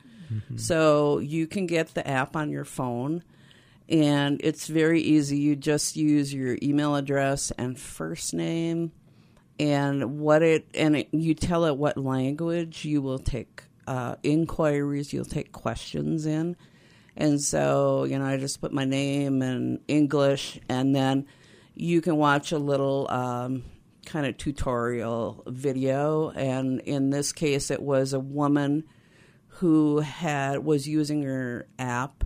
So 0.55 1.19
you 1.19 1.45
can 1.45 1.67
get 1.67 1.93
the 1.93 2.07
app 2.07 2.35
on 2.35 2.49
your 2.49 2.65
phone 2.65 3.23
and 3.87 4.41
it's 4.43 4.65
very 4.65 5.01
easy. 5.01 5.37
You 5.37 5.55
just 5.55 5.95
use 5.95 6.33
your 6.33 6.57
email 6.63 6.95
address 6.95 7.51
and 7.51 7.77
first 7.77 8.33
name 8.33 8.91
and 9.59 10.19
what 10.19 10.41
it 10.41 10.67
and 10.73 10.95
it, 10.95 11.09
you 11.11 11.35
tell 11.35 11.65
it 11.65 11.77
what 11.77 11.97
language 11.97 12.83
you 12.85 13.01
will 13.01 13.19
take 13.19 13.63
uh, 13.85 14.15
inquiries, 14.23 15.13
you'll 15.13 15.25
take 15.25 15.51
questions 15.51 16.25
in. 16.25 16.55
And 17.15 17.39
so, 17.39 18.05
you 18.05 18.17
know, 18.17 18.25
I 18.25 18.37
just 18.37 18.61
put 18.61 18.71
my 18.71 18.85
name 18.85 19.41
in 19.41 19.81
English, 19.87 20.59
and 20.67 20.95
then 20.95 21.27
you 21.75 22.01
can 22.01 22.17
watch 22.17 22.51
a 22.51 22.57
little 22.57 23.09
um, 23.09 23.63
kind 24.05 24.25
of 24.25 24.37
tutorial 24.37 25.43
video. 25.47 26.29
And 26.31 26.79
in 26.81 27.11
this 27.11 27.31
case, 27.31 27.69
it 27.69 27.81
was 27.81 28.13
a 28.13 28.19
woman 28.19 28.83
who 29.47 29.99
had 29.99 30.65
was 30.65 30.87
using 30.87 31.23
her 31.23 31.67
app 31.77 32.23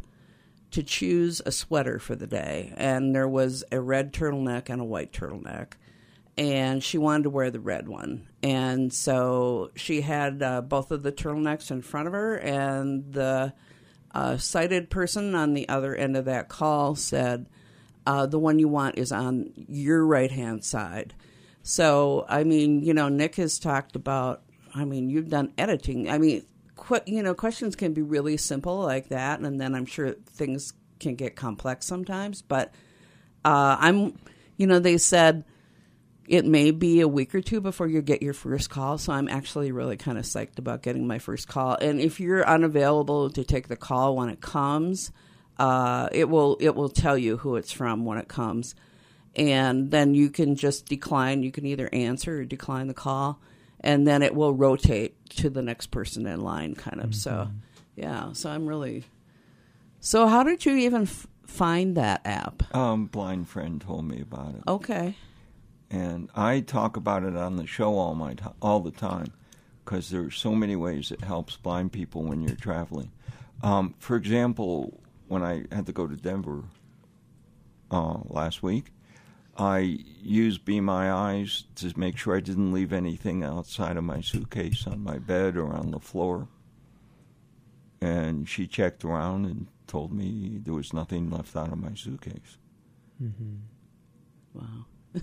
to 0.72 0.84
choose 0.84 1.42
a 1.46 1.52
sweater 1.52 2.00
for 2.00 2.16
the 2.16 2.28
day, 2.28 2.74
and 2.78 3.14
there 3.14 3.28
was 3.28 3.64
a 3.72 3.80
red 3.80 4.14
turtleneck 4.14 4.70
and 4.70 4.82
a 4.82 4.86
white 4.86 5.12
turtleneck 5.12 5.74
and 6.38 6.84
she 6.84 6.98
wanted 6.98 7.24
to 7.24 7.30
wear 7.30 7.50
the 7.50 7.60
red 7.60 7.88
one. 7.88 8.28
And 8.44 8.94
so 8.94 9.72
she 9.76 10.02
had 10.02 10.44
uh, 10.44 10.62
both 10.62 10.92
of 10.92 11.02
the 11.04 11.12
turtlenecks 11.12 11.72
in 11.72 11.82
front 11.82 12.08
of 12.08 12.14
her, 12.14 12.38
and 12.38 13.12
the 13.12 13.54
uh, 14.14 14.38
sighted 14.38 14.90
person 14.90 15.36
on 15.36 15.54
the 15.54 15.68
other 15.70 15.96
end 15.96 16.18
of 16.18 16.26
that 16.26 16.50
call 16.50 16.96
said, 16.96 17.48
uh, 18.06 18.26
The 18.26 18.40
one 18.40 18.60
you 18.60 18.68
want 18.68 18.98
is 18.98 19.12
on 19.12 19.52
your 19.56 20.06
right 20.06 20.32
hand 20.32 20.64
side. 20.64 21.14
So, 21.64 22.26
I 22.30 22.44
mean, 22.44 22.82
you 22.82 22.94
know, 22.94 23.10
Nick 23.10 23.36
has 23.36 23.60
talked 23.60 23.96
about, 23.96 24.42
I 24.74 24.86
mean, 24.86 25.10
you've 25.10 25.30
done 25.30 25.52
editing. 25.58 26.10
I 26.10 26.18
mean, 26.18 26.46
qu- 26.78 27.02
you 27.06 27.22
know, 27.22 27.34
questions 27.34 27.76
can 27.76 27.94
be 27.94 28.02
really 28.02 28.38
simple 28.38 28.80
like 28.80 29.10
that, 29.10 29.42
and 29.42 29.60
then 29.60 29.76
I'm 29.76 29.86
sure 29.86 30.14
things 30.14 30.74
can 31.00 31.16
get 31.16 31.36
complex 31.36 31.86
sometimes. 31.86 32.42
But 32.42 32.74
uh, 33.44 33.76
I'm, 33.80 34.18
you 34.56 34.66
know, 34.68 34.80
they 34.80 34.98
said, 34.98 35.44
it 36.28 36.46
may 36.46 36.72
be 36.72 37.00
a 37.00 37.08
week 37.08 37.34
or 37.34 37.42
two 37.42 37.62
before 37.62 37.88
you 37.88 38.02
get 38.02 38.22
your 38.22 38.34
first 38.34 38.70
call. 38.70 38.98
So 38.98 39.14
I'm 39.14 39.30
actually 39.30 39.72
really 39.72 39.96
kind 39.96 40.18
of 40.18 40.26
psyched 40.26 40.60
about 40.60 40.84
getting 40.84 41.08
my 41.08 41.20
first 41.20 41.48
call. 41.48 41.76
And 41.76 42.02
if 42.02 42.20
you're 42.20 42.46
unavailable 42.46 43.30
to 43.30 43.44
take 43.44 43.70
the 43.70 43.78
call 43.78 44.16
when 44.16 44.30
it 44.30 44.42
comes, 44.42 45.12
uh, 45.58 46.10
it 46.12 46.30
will 46.30 46.58
it 46.60 46.76
will 46.76 46.90
tell 46.90 47.18
you 47.18 47.38
who 47.38 47.56
it's 47.56 47.72
from 47.72 48.06
when 48.06 48.18
it 48.18 48.28
comes, 48.28 48.76
and 49.36 49.90
then 49.90 50.14
you 50.14 50.30
can 50.30 50.56
just 50.56 50.86
decline. 50.86 51.44
You 51.44 51.52
can 51.52 51.66
either 51.66 51.90
answer 51.92 52.40
or 52.40 52.46
decline 52.46 52.88
the 52.88 52.94
call, 52.94 53.40
and 53.80 54.06
then 54.06 54.22
it 54.22 54.36
will 54.36 54.54
rotate 54.54 55.16
to 55.32 55.50
the 55.50 55.62
next 55.62 55.88
person 55.88 56.28
in 56.28 56.42
line, 56.42 56.76
kind 56.76 57.02
of. 57.02 57.16
So, 57.16 57.50
yeah. 57.96 58.34
So 58.34 58.50
I'm 58.52 58.68
really. 58.68 59.06
So 60.00 60.28
how 60.28 60.44
did 60.44 60.64
you 60.66 60.76
even 60.76 61.04
f- 61.04 61.26
find 61.48 61.98
that 61.98 62.22
app? 62.24 62.76
Um, 62.76 63.08
blind 63.08 63.50
friend 63.50 63.82
told 63.82 64.06
me 64.06 64.22
about 64.22 64.54
it, 64.56 64.62
Okay. 64.68 65.16
And 65.90 66.30
I 66.36 66.60
talk 66.62 66.98
about 66.98 67.24
it 67.24 67.36
on 67.36 67.56
the 67.56 67.66
show 67.66 67.96
all 67.98 68.16
my 68.16 68.34
ti 68.34 68.46
all 68.62 68.80
the 68.80 68.92
time 68.92 69.34
because 69.84 70.10
there 70.10 70.24
are 70.24 70.32
so 70.32 70.54
many 70.54 70.76
ways 70.76 71.12
it 71.12 71.22
helps 71.24 71.56
blind 71.56 71.94
people 71.94 72.24
when 72.24 72.42
you're 72.42 72.56
traveling. 72.56 73.12
Um, 73.64 73.96
for 74.00 74.16
example, 74.18 75.00
when 75.28 75.44
I 75.44 75.64
had 75.72 75.86
to 75.86 75.94
go 75.94 76.08
to 76.08 76.16
Denver 76.16 76.64
uh, 77.90 78.18
last 78.26 78.62
week, 78.62 78.92
I 79.58 79.80
used 80.22 80.66
Be 80.66 80.82
My 80.82 81.12
Eyes 81.12 81.64
to 81.76 81.92
make 81.98 82.18
sure 82.18 82.36
I 82.36 82.42
didn't 82.42 82.74
leave 82.74 82.94
anything 82.94 83.44
outside 83.44 83.98
of 83.98 84.04
my 84.04 84.22
suitcase 84.22 84.86
on 84.86 85.04
my 85.04 85.18
bed 85.18 85.58
or 85.58 85.74
on 85.74 85.92
the 85.92 86.00
floor. 86.00 86.48
And 88.00 88.48
she 88.48 88.68
checked 88.68 89.04
around 89.04 89.46
and 89.46 89.68
told 89.88 90.14
me 90.14 90.60
there 90.64 90.74
was 90.74 90.94
nothing 90.94 91.32
left 91.32 91.56
out 91.56 91.72
of 91.72 91.80
my 91.80 91.96
suitcase. 91.96 92.58
Wow. 94.54 94.86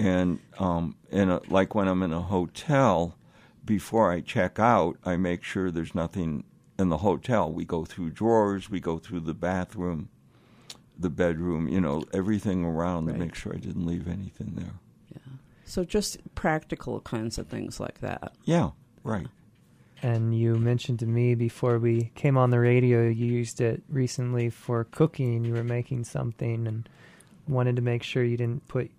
and 0.00 0.40
um, 0.58 0.96
in 1.10 1.28
a, 1.30 1.40
like 1.48 1.74
when 1.74 1.86
I'm 1.86 2.02
in 2.02 2.12
a 2.12 2.22
hotel, 2.22 3.16
before 3.64 4.10
I 4.10 4.20
check 4.20 4.58
out, 4.58 4.96
I 5.04 5.16
make 5.16 5.42
sure 5.42 5.70
there's 5.70 5.94
nothing 5.94 6.44
in 6.78 6.88
the 6.88 6.98
hotel. 6.98 7.52
We 7.52 7.64
go 7.66 7.84
through 7.84 8.10
drawers, 8.10 8.70
we 8.70 8.80
go 8.80 8.98
through 8.98 9.20
the 9.20 9.34
bathroom, 9.34 10.08
the 10.98 11.10
bedroom, 11.10 11.68
you 11.68 11.80
know, 11.80 12.04
everything 12.14 12.64
around 12.64 13.06
Right. 13.06 13.12
to 13.12 13.18
make 13.18 13.34
sure 13.34 13.54
I 13.54 13.58
didn't 13.58 13.86
leave 13.86 14.08
anything 14.08 14.54
there. 14.56 14.74
Yeah. 15.12 15.32
So 15.66 15.84
just 15.84 16.18
practical 16.34 17.00
kinds 17.00 17.36
of 17.36 17.48
things 17.48 17.78
like 17.78 18.00
that. 18.00 18.32
Yeah, 18.44 18.70
right. 19.04 19.26
And 20.02 20.34
you 20.34 20.56
mentioned 20.56 20.98
to 21.00 21.06
me 21.06 21.34
before 21.34 21.78
we 21.78 22.10
came 22.14 22.38
on 22.38 22.48
the 22.48 22.58
radio, 22.58 23.06
you 23.06 23.26
used 23.26 23.60
it 23.60 23.82
recently 23.90 24.48
for 24.48 24.84
cooking. 24.84 25.44
You 25.44 25.52
were 25.52 25.62
making 25.62 26.04
something 26.04 26.66
and 26.66 26.88
wanted 27.46 27.76
to 27.76 27.82
make 27.82 28.02
sure 28.02 28.24
you 28.24 28.38
didn't 28.38 28.66
put 28.66 28.90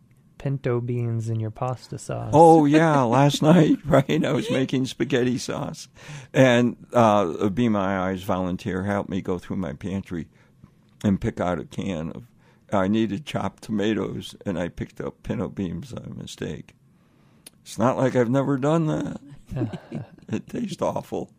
pinto 0.42 0.82
beans 0.82 1.30
in 1.30 1.40
your 1.40 1.52
pasta 1.52 2.00
sauce. 2.00 2.32
Oh 2.34 2.66
yeah, 2.78 3.04
last 3.04 3.44
night, 3.44 3.78
right? 3.86 4.26
I 4.26 4.32
was 4.32 4.50
making 4.50 4.88
spaghetti 4.88 5.38
sauce, 5.38 5.88
and 6.34 6.76
uh, 6.94 7.32
a 7.40 7.50
Be 7.52 7.70
My 7.70 8.00
Eyes 8.00 8.24
volunteer 8.24 8.84
helped 8.84 9.10
me 9.10 9.22
go 9.22 9.38
through 9.38 9.58
my 9.58 9.74
pantry 9.74 10.28
and 11.04 11.22
pick 11.22 11.40
out 11.40 11.60
a 11.60 11.66
can 11.66 12.12
of. 12.12 12.24
I 12.74 12.88
needed 12.88 13.26
chopped 13.26 13.64
tomatoes, 13.64 14.34
and 14.46 14.58
I 14.58 14.70
picked 14.70 15.02
up 15.02 15.24
pinto 15.24 15.50
beans 15.50 15.92
by 15.92 16.08
mistake. 16.08 16.74
It's 17.64 17.78
not 17.78 17.98
like 17.98 18.16
I've 18.16 18.30
never 18.30 18.58
done 18.58 18.88
that. 18.88 19.20
it 20.30 20.48
tastes 20.48 20.82
awful. 20.82 21.30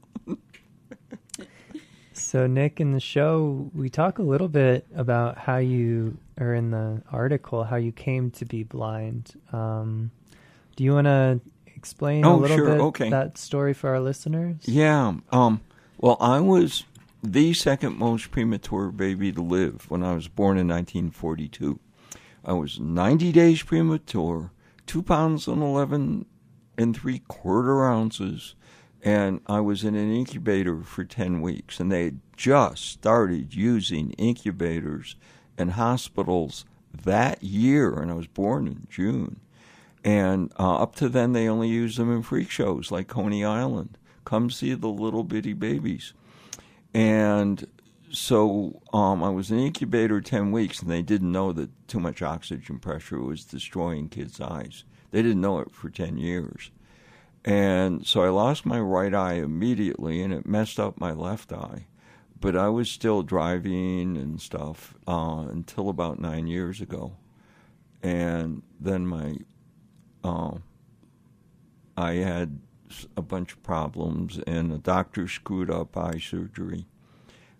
So, 2.14 2.46
Nick, 2.46 2.80
in 2.80 2.92
the 2.92 3.00
show, 3.00 3.70
we 3.74 3.88
talk 3.88 4.18
a 4.18 4.22
little 4.22 4.48
bit 4.48 4.86
about 4.94 5.38
how 5.38 5.56
you, 5.58 6.18
or 6.38 6.54
in 6.54 6.70
the 6.70 7.02
article, 7.10 7.64
how 7.64 7.76
you 7.76 7.92
came 7.92 8.30
to 8.32 8.44
be 8.44 8.62
blind. 8.62 9.32
Um, 9.52 10.10
do 10.76 10.84
you 10.84 10.92
want 10.94 11.06
to 11.06 11.40
explain 11.74 12.24
a 12.24 12.32
Oh, 12.32 12.36
little 12.36 12.56
sure, 12.56 12.66
bit 12.68 12.80
okay. 12.80 13.10
that 13.10 13.38
story 13.38 13.72
for 13.74 13.90
our 13.90 14.00
listeners? 14.00 14.56
Yeah. 14.64 15.14
Um. 15.30 15.60
Well, 15.98 16.16
I 16.20 16.40
was 16.40 16.84
the 17.22 17.54
second 17.54 17.96
most 17.98 18.30
premature 18.30 18.90
baby 18.90 19.30
to 19.32 19.40
live 19.42 19.86
when 19.90 20.02
I 20.02 20.14
was 20.14 20.28
born 20.28 20.58
in 20.58 20.66
1942. 20.68 21.78
I 22.44 22.52
was 22.54 22.80
90 22.80 23.30
days 23.30 23.62
premature, 23.62 24.50
two 24.86 25.02
pounds 25.02 25.46
and 25.46 25.62
11 25.62 26.26
and 26.76 26.96
three 26.96 27.20
quarter 27.28 27.84
ounces, 27.84 28.54
and 29.02 29.40
I 29.46 29.60
was 29.60 29.82
in 29.82 29.94
an 29.96 30.14
incubator 30.14 30.82
for 30.82 31.04
10 31.04 31.40
weeks. 31.40 31.80
And 31.80 31.90
they 31.90 32.04
had 32.04 32.20
just 32.36 32.84
started 32.84 33.54
using 33.54 34.12
incubators 34.12 35.16
in 35.58 35.70
hospitals 35.70 36.64
that 37.04 37.42
year, 37.42 37.94
and 37.94 38.10
I 38.10 38.14
was 38.14 38.26
born 38.26 38.66
in 38.66 38.86
June. 38.88 39.40
And 40.04 40.52
uh, 40.58 40.76
up 40.76 40.94
to 40.96 41.08
then, 41.08 41.32
they 41.32 41.48
only 41.48 41.68
used 41.68 41.98
them 41.98 42.12
in 42.12 42.22
freak 42.22 42.50
shows 42.50 42.90
like 42.90 43.08
Coney 43.08 43.44
Island. 43.44 43.98
come 44.24 44.50
see 44.50 44.74
the 44.74 44.88
little 44.88 45.24
bitty 45.24 45.52
babies. 45.52 46.12
And 46.94 47.66
so 48.10 48.82
um, 48.92 49.24
I 49.24 49.30
was 49.30 49.50
in 49.50 49.58
an 49.58 49.66
incubator 49.66 50.20
10 50.20 50.52
weeks, 50.52 50.80
and 50.80 50.90
they 50.90 51.02
didn't 51.02 51.32
know 51.32 51.52
that 51.52 51.70
too 51.88 52.00
much 52.00 52.22
oxygen 52.22 52.78
pressure 52.78 53.20
was 53.20 53.44
destroying 53.44 54.08
kids' 54.08 54.40
eyes. 54.40 54.84
They 55.10 55.22
didn't 55.22 55.40
know 55.40 55.60
it 55.60 55.72
for 55.72 55.88
10 55.88 56.18
years. 56.18 56.70
And 57.44 58.06
so 58.06 58.22
I 58.22 58.28
lost 58.28 58.64
my 58.64 58.78
right 58.78 59.12
eye 59.12 59.34
immediately, 59.34 60.22
and 60.22 60.32
it 60.32 60.46
messed 60.46 60.78
up 60.78 61.00
my 61.00 61.12
left 61.12 61.52
eye. 61.52 61.86
But 62.40 62.56
I 62.56 62.68
was 62.68 62.90
still 62.90 63.22
driving 63.22 64.16
and 64.16 64.40
stuff 64.40 64.94
uh, 65.06 65.46
until 65.50 65.88
about 65.88 66.20
nine 66.20 66.46
years 66.46 66.80
ago. 66.80 67.16
And 68.02 68.62
then 68.80 69.06
my, 69.06 69.36
uh, 70.24 70.58
I 71.96 72.14
had 72.14 72.60
a 73.16 73.22
bunch 73.22 73.52
of 73.52 73.62
problems, 73.62 74.40
and 74.46 74.70
the 74.70 74.78
doctor 74.78 75.26
screwed 75.28 75.70
up 75.70 75.96
eye 75.96 76.18
surgery. 76.18 76.86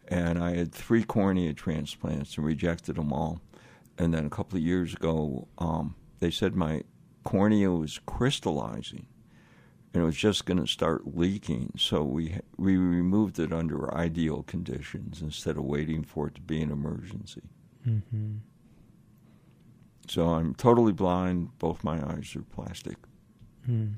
And 0.08 0.38
I 0.38 0.56
had 0.56 0.72
three 0.72 1.04
cornea 1.04 1.54
transplants 1.54 2.36
and 2.36 2.44
rejected 2.44 2.96
them 2.96 3.12
all. 3.12 3.40
And 3.98 4.12
then 4.12 4.26
a 4.26 4.30
couple 4.30 4.58
of 4.58 4.64
years 4.64 4.94
ago, 4.94 5.48
um, 5.58 5.94
they 6.18 6.30
said 6.30 6.54
my 6.54 6.82
cornea 7.24 7.70
was 7.70 8.00
crystallizing 8.04 9.06
and 9.92 10.02
it 10.02 10.06
was 10.06 10.16
just 10.16 10.46
going 10.46 10.60
to 10.60 10.66
start 10.66 11.16
leaking. 11.16 11.72
So 11.76 12.02
we 12.02 12.38
we 12.56 12.76
removed 12.76 13.38
it 13.38 13.52
under 13.52 13.92
ideal 13.94 14.42
conditions 14.42 15.20
instead 15.20 15.56
of 15.56 15.64
waiting 15.64 16.02
for 16.04 16.28
it 16.28 16.34
to 16.36 16.40
be 16.40 16.62
an 16.62 16.70
emergency. 16.70 17.42
hmm 17.84 18.36
So 20.08 20.30
I'm 20.30 20.54
totally 20.54 20.92
blind. 20.92 21.58
Both 21.58 21.84
my 21.84 21.98
eyes 22.12 22.34
are 22.36 22.42
plastic. 22.42 22.96
Hmm. 23.66 23.94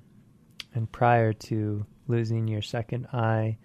And 0.74 0.90
prior 0.90 1.32
to 1.32 1.86
losing 2.08 2.48
your 2.48 2.62
second 2.62 3.06
eye, 3.12 3.58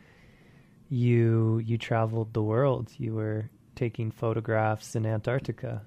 you 0.89 1.59
you 1.65 1.77
traveled 1.77 2.33
the 2.33 2.43
world. 2.43 2.91
You 2.97 3.15
were 3.15 3.49
taking 3.75 4.11
photographs 4.11 4.95
in 4.95 5.05
Antarctica. 5.05 5.83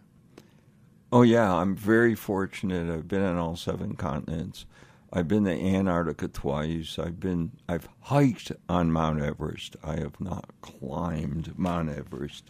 Oh 1.12 1.22
yeah, 1.22 1.52
I'm 1.54 1.76
very 1.76 2.14
fortunate. 2.14 2.90
I've 2.90 3.06
been 3.06 3.22
on 3.22 3.36
all 3.36 3.54
seven 3.54 3.94
continents. 3.94 4.66
I've 5.12 5.28
been 5.28 5.44
to 5.44 5.52
Antarctica 5.52 6.28
twice. 6.28 6.98
I've 6.98 7.20
been 7.20 7.52
I've 7.68 7.88
hiked 8.00 8.52
on 8.68 8.90
Mount 8.90 9.20
Everest. 9.20 9.76
I 9.84 9.96
have 9.96 10.18
not 10.20 10.46
climbed 10.62 11.58
Mount 11.58 11.90
Everest. 11.90 12.44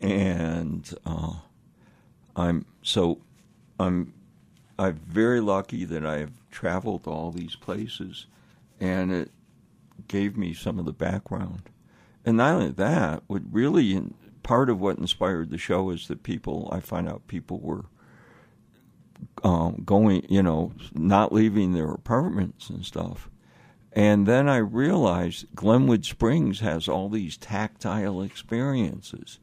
And 0.00 0.92
uh, 1.06 1.34
I'm 2.34 2.66
so 2.82 3.20
I'm 3.78 4.14
I'm 4.78 4.96
very 5.06 5.40
lucky 5.40 5.84
that 5.84 6.04
I 6.04 6.18
have 6.18 6.32
traveled 6.50 7.06
all 7.06 7.30
these 7.30 7.54
places 7.54 8.26
and 8.80 9.12
it 9.12 9.30
gave 10.08 10.36
me 10.36 10.54
some 10.54 10.78
of 10.78 10.86
the 10.86 10.92
background. 10.92 11.62
And 12.24 12.38
not 12.38 12.54
only 12.54 12.70
that, 12.70 13.22
what 13.28 13.42
really 13.50 14.02
part 14.42 14.70
of 14.70 14.80
what 14.80 14.98
inspired 14.98 15.50
the 15.50 15.58
show 15.58 15.90
is 15.90 16.08
that 16.08 16.24
people 16.24 16.68
I 16.72 16.80
find 16.80 17.08
out 17.08 17.28
people 17.28 17.60
were 17.60 17.84
um, 19.42 19.82
going, 19.84 20.26
you 20.28 20.42
know, 20.42 20.72
not 20.94 21.32
leaving 21.32 21.72
their 21.72 21.90
apartments 21.90 22.70
and 22.70 22.84
stuff. 22.84 23.28
And 23.92 24.26
then 24.26 24.48
I 24.48 24.58
realized 24.58 25.46
Glenwood 25.54 26.04
Springs 26.04 26.60
has 26.60 26.88
all 26.88 27.08
these 27.08 27.36
tactile 27.36 28.22
experiences 28.22 29.40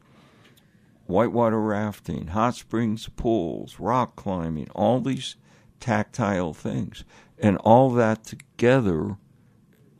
whitewater 1.07 1.59
rafting, 1.59 2.27
hot 2.27 2.55
springs 2.55 3.09
pools, 3.15 3.79
rock 3.79 4.15
climbing, 4.15 4.69
all 4.75 4.99
these 4.99 5.35
tactile 5.79 6.53
things. 6.53 7.03
And 7.39 7.57
all 7.57 7.91
that 7.91 8.23
together 8.23 9.17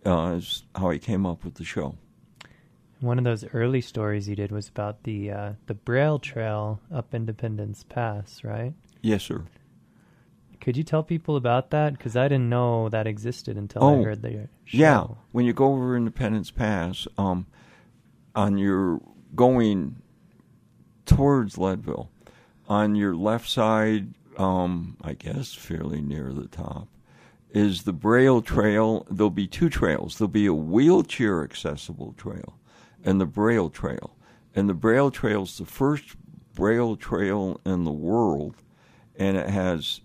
uh, 0.05 0.35
is 0.37 0.63
how 0.75 0.89
I 0.89 0.97
came 0.97 1.25
up 1.25 1.43
with 1.43 1.55
the 1.55 1.63
show. 1.63 1.95
One 2.99 3.17
of 3.19 3.23
those 3.23 3.45
early 3.53 3.81
stories 3.81 4.27
you 4.27 4.35
did 4.35 4.51
was 4.51 4.69
about 4.69 5.03
the 5.03 5.31
uh, 5.31 5.53
the 5.67 5.75
Braille 5.75 6.17
Trail 6.17 6.81
up 6.91 7.13
Independence 7.13 7.85
Pass, 7.87 8.43
right? 8.43 8.73
Yes, 9.01 9.23
sir. 9.23 9.43
Could 10.67 10.75
you 10.75 10.83
tell 10.83 11.01
people 11.01 11.37
about 11.37 11.69
that? 11.69 11.93
Because 11.93 12.17
I 12.17 12.27
didn't 12.27 12.49
know 12.49 12.89
that 12.89 13.07
existed 13.07 13.55
until 13.55 13.83
I 13.85 13.85
Oh, 13.85 14.03
heard 14.03 14.21
the 14.21 14.49
show. 14.65 14.77
Yeah, 14.77 15.07
when 15.31 15.45
you 15.45 15.53
go 15.53 15.67
over 15.71 15.95
Independence 15.95 16.51
Pass, 16.51 17.07
um, 17.17 17.47
on 18.35 18.57
your 18.57 18.99
going 19.33 20.01
towards 21.05 21.57
Leadville, 21.57 22.11
on 22.67 22.95
your 22.95 23.15
left 23.15 23.49
side, 23.49 24.13
um, 24.35 24.97
I 25.01 25.13
guess 25.13 25.53
fairly 25.53 26.01
near 26.01 26.33
the 26.33 26.49
top, 26.49 26.89
is 27.51 27.83
the 27.83 27.93
Braille 27.93 28.41
Trail. 28.41 29.07
There'll 29.09 29.29
be 29.29 29.47
two 29.47 29.69
trails. 29.69 30.17
There'll 30.17 30.27
be 30.27 30.47
a 30.47 30.53
wheelchair 30.53 31.45
accessible 31.45 32.13
trail 32.17 32.59
and 33.05 33.21
the 33.21 33.25
Braille 33.25 33.69
Trail. 33.69 34.17
And 34.53 34.67
the 34.67 34.73
Braille 34.73 35.11
Trail 35.11 35.43
is 35.43 35.59
the 35.59 35.65
first 35.65 36.17
Braille 36.53 36.97
trail 36.97 37.61
in 37.65 37.85
the 37.85 37.91
world, 37.91 38.55
and 39.15 39.37
it 39.37 39.49
has 39.49 40.01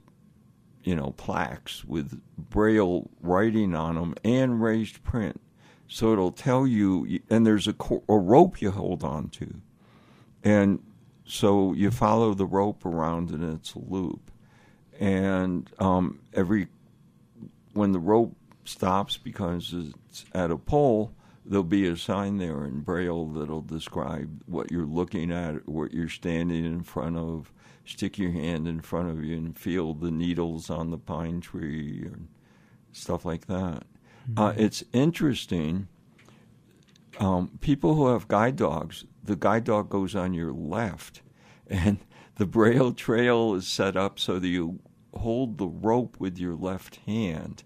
you 0.84 0.96
know, 0.96 1.14
plaques 1.16 1.84
with 1.84 2.20
braille 2.36 3.08
writing 3.20 3.74
on 3.74 3.94
them 3.94 4.14
and 4.24 4.62
raised 4.62 5.02
print. 5.04 5.40
So 5.88 6.12
it'll 6.12 6.32
tell 6.32 6.66
you, 6.66 7.20
and 7.28 7.46
there's 7.46 7.68
a, 7.68 7.74
a 8.08 8.16
rope 8.16 8.62
you 8.62 8.70
hold 8.70 9.04
on 9.04 9.28
to. 9.30 9.54
And 10.42 10.82
so 11.24 11.72
you 11.72 11.90
follow 11.90 12.34
the 12.34 12.46
rope 12.46 12.84
around 12.84 13.30
and 13.30 13.54
it's 13.54 13.74
a 13.74 13.78
loop. 13.78 14.30
And 14.98 15.70
um, 15.78 16.20
every, 16.32 16.68
when 17.74 17.92
the 17.92 17.98
rope 17.98 18.34
stops 18.64 19.16
because 19.16 19.74
it's 19.74 20.24
at 20.34 20.50
a 20.50 20.56
pole, 20.56 21.12
there'll 21.44 21.64
be 21.64 21.86
a 21.86 21.96
sign 21.96 22.38
there 22.38 22.64
in 22.64 22.80
braille 22.80 23.26
that'll 23.26 23.62
describe 23.62 24.42
what 24.46 24.70
you're 24.70 24.86
looking 24.86 25.32
at, 25.32 25.68
what 25.68 25.92
you're 25.92 26.08
standing 26.08 26.64
in 26.64 26.82
front 26.82 27.16
of. 27.16 27.52
Stick 27.84 28.16
your 28.16 28.30
hand 28.30 28.68
in 28.68 28.80
front 28.80 29.10
of 29.10 29.24
you 29.24 29.36
and 29.36 29.58
feel 29.58 29.92
the 29.92 30.10
needles 30.10 30.70
on 30.70 30.90
the 30.90 30.98
pine 30.98 31.40
tree 31.40 32.02
and 32.04 32.28
stuff 32.92 33.24
like 33.24 33.46
that. 33.46 33.84
Uh, 34.36 34.52
it's 34.56 34.84
interesting. 34.92 35.88
Um, 37.18 37.58
people 37.60 37.94
who 37.94 38.06
have 38.08 38.28
guide 38.28 38.54
dogs, 38.54 39.04
the 39.22 39.34
guide 39.34 39.64
dog 39.64 39.90
goes 39.90 40.14
on 40.14 40.32
your 40.32 40.52
left, 40.52 41.22
and 41.66 41.98
the 42.36 42.46
braille 42.46 42.92
trail 42.92 43.54
is 43.54 43.66
set 43.66 43.96
up 43.96 44.20
so 44.20 44.38
that 44.38 44.46
you 44.46 44.78
hold 45.14 45.58
the 45.58 45.66
rope 45.66 46.16
with 46.20 46.38
your 46.38 46.54
left 46.54 46.96
hand. 47.06 47.64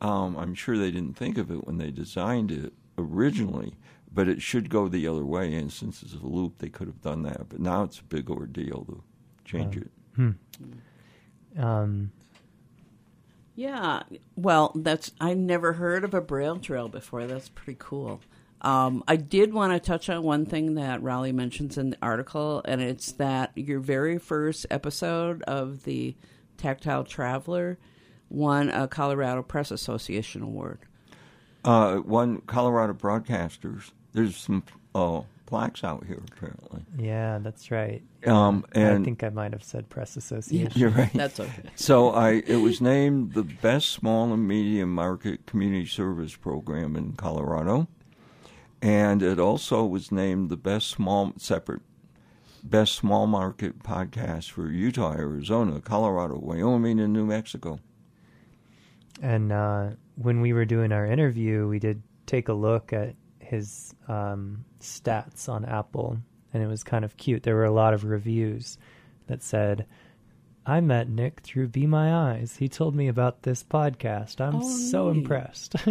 Um, 0.00 0.36
I'm 0.36 0.54
sure 0.54 0.78
they 0.78 0.92
didn't 0.92 1.16
think 1.16 1.36
of 1.36 1.50
it 1.50 1.66
when 1.66 1.78
they 1.78 1.90
designed 1.90 2.52
it 2.52 2.72
originally, 3.00 3.74
but 4.12 4.28
it 4.28 4.42
should 4.42 4.70
go 4.70 4.88
the 4.88 5.06
other 5.06 5.24
way. 5.24 5.54
And 5.54 5.72
since 5.72 6.02
it's 6.02 6.14
a 6.14 6.26
loop, 6.26 6.58
they 6.58 6.68
could 6.68 6.86
have 6.86 7.00
done 7.02 7.22
that. 7.22 7.48
But 7.48 7.60
now 7.60 7.82
it's 7.84 7.98
a 8.00 8.04
big 8.04 8.30
ordeal 8.30 8.84
to 8.86 9.02
change 9.44 9.76
Wow. 9.76 9.82
it. 9.82 9.90
Hmm. 11.56 11.62
Um, 11.62 12.12
Yeah, 13.54 14.02
well, 14.36 14.72
that's 14.74 15.12
I 15.20 15.34
never 15.34 15.74
heard 15.74 16.04
of 16.04 16.14
a 16.14 16.20
braille 16.20 16.58
trail 16.58 16.88
before. 16.88 17.26
That's 17.26 17.48
pretty 17.48 17.76
cool. 17.78 18.20
Um, 18.62 19.02
I 19.08 19.16
did 19.16 19.52
want 19.54 19.72
to 19.72 19.80
touch 19.80 20.08
on 20.10 20.22
one 20.22 20.44
thing 20.46 20.74
that 20.74 21.02
Raleigh 21.02 21.32
mentions 21.32 21.78
in 21.78 21.90
the 21.90 21.98
article, 22.02 22.62
and 22.66 22.80
it's 22.80 23.12
that 23.12 23.52
your 23.56 23.80
very 23.80 24.18
first 24.18 24.66
episode 24.70 25.42
of 25.44 25.84
the 25.84 26.14
Tactile 26.58 27.04
Traveler 27.04 27.78
won 28.28 28.68
a 28.68 28.86
Colorado 28.86 29.42
Press 29.42 29.70
Association 29.70 30.42
award. 30.42 30.80
Uh, 31.64 31.96
one 31.96 32.40
Colorado 32.42 32.94
broadcasters. 32.94 33.92
There's 34.12 34.36
some 34.36 34.62
uh, 34.94 35.22
plaques 35.46 35.82
out 35.84 36.04
here 36.06 36.22
apparently. 36.32 36.84
yeah, 36.96 37.38
that's 37.38 37.70
right. 37.70 38.02
Um, 38.26 38.64
and 38.72 39.02
I 39.02 39.04
think 39.04 39.24
I 39.24 39.30
might 39.30 39.52
have 39.52 39.64
said 39.64 39.88
Press 39.88 40.16
Association. 40.16 40.72
you're 40.74 40.90
right. 40.90 41.12
That's 41.12 41.40
okay. 41.40 41.62
So 41.74 42.10
I 42.10 42.42
it 42.46 42.56
was 42.62 42.80
named 42.80 43.34
the 43.34 43.42
best 43.42 43.90
small 43.90 44.32
and 44.32 44.46
medium 44.46 44.94
market 44.94 45.46
community 45.46 45.86
service 45.86 46.36
program 46.36 46.96
in 46.96 47.12
Colorado, 47.14 47.88
and 48.80 49.22
it 49.22 49.38
also 49.38 49.84
was 49.84 50.10
named 50.12 50.50
the 50.50 50.56
best 50.56 50.88
small 50.88 51.32
separate 51.36 51.82
best 52.62 52.94
small 52.94 53.26
market 53.26 53.80
podcast 53.80 54.50
for 54.50 54.70
Utah, 54.70 55.12
Arizona, 55.14 55.80
Colorado, 55.80 56.38
Wyoming, 56.38 57.00
and 57.00 57.12
New 57.12 57.26
Mexico. 57.26 57.80
And 59.20 59.52
uh, 59.52 59.90
when 60.16 60.40
we 60.40 60.52
were 60.52 60.64
doing 60.64 60.92
our 60.92 61.06
interview, 61.06 61.68
we 61.68 61.78
did 61.78 62.02
take 62.26 62.48
a 62.48 62.52
look 62.54 62.92
at 62.92 63.14
his 63.38 63.94
um, 64.08 64.64
stats 64.80 65.48
on 65.48 65.64
Apple, 65.64 66.18
and 66.54 66.62
it 66.62 66.66
was 66.66 66.82
kind 66.84 67.04
of 67.04 67.16
cute. 67.16 67.42
There 67.42 67.56
were 67.56 67.64
a 67.64 67.72
lot 67.72 67.94
of 67.94 68.04
reviews 68.04 68.78
that 69.26 69.42
said, 69.42 69.86
I 70.66 70.80
met 70.80 71.08
Nick 71.08 71.40
through 71.40 71.68
Be 71.68 71.86
My 71.86 72.32
Eyes. 72.32 72.56
He 72.58 72.68
told 72.68 72.94
me 72.94 73.08
about 73.08 73.42
this 73.42 73.64
podcast. 73.64 74.40
I'm 74.40 74.56
Oh, 74.56 74.68
so 74.90 75.10
neat. 75.10 75.18
impressed. 75.22 75.74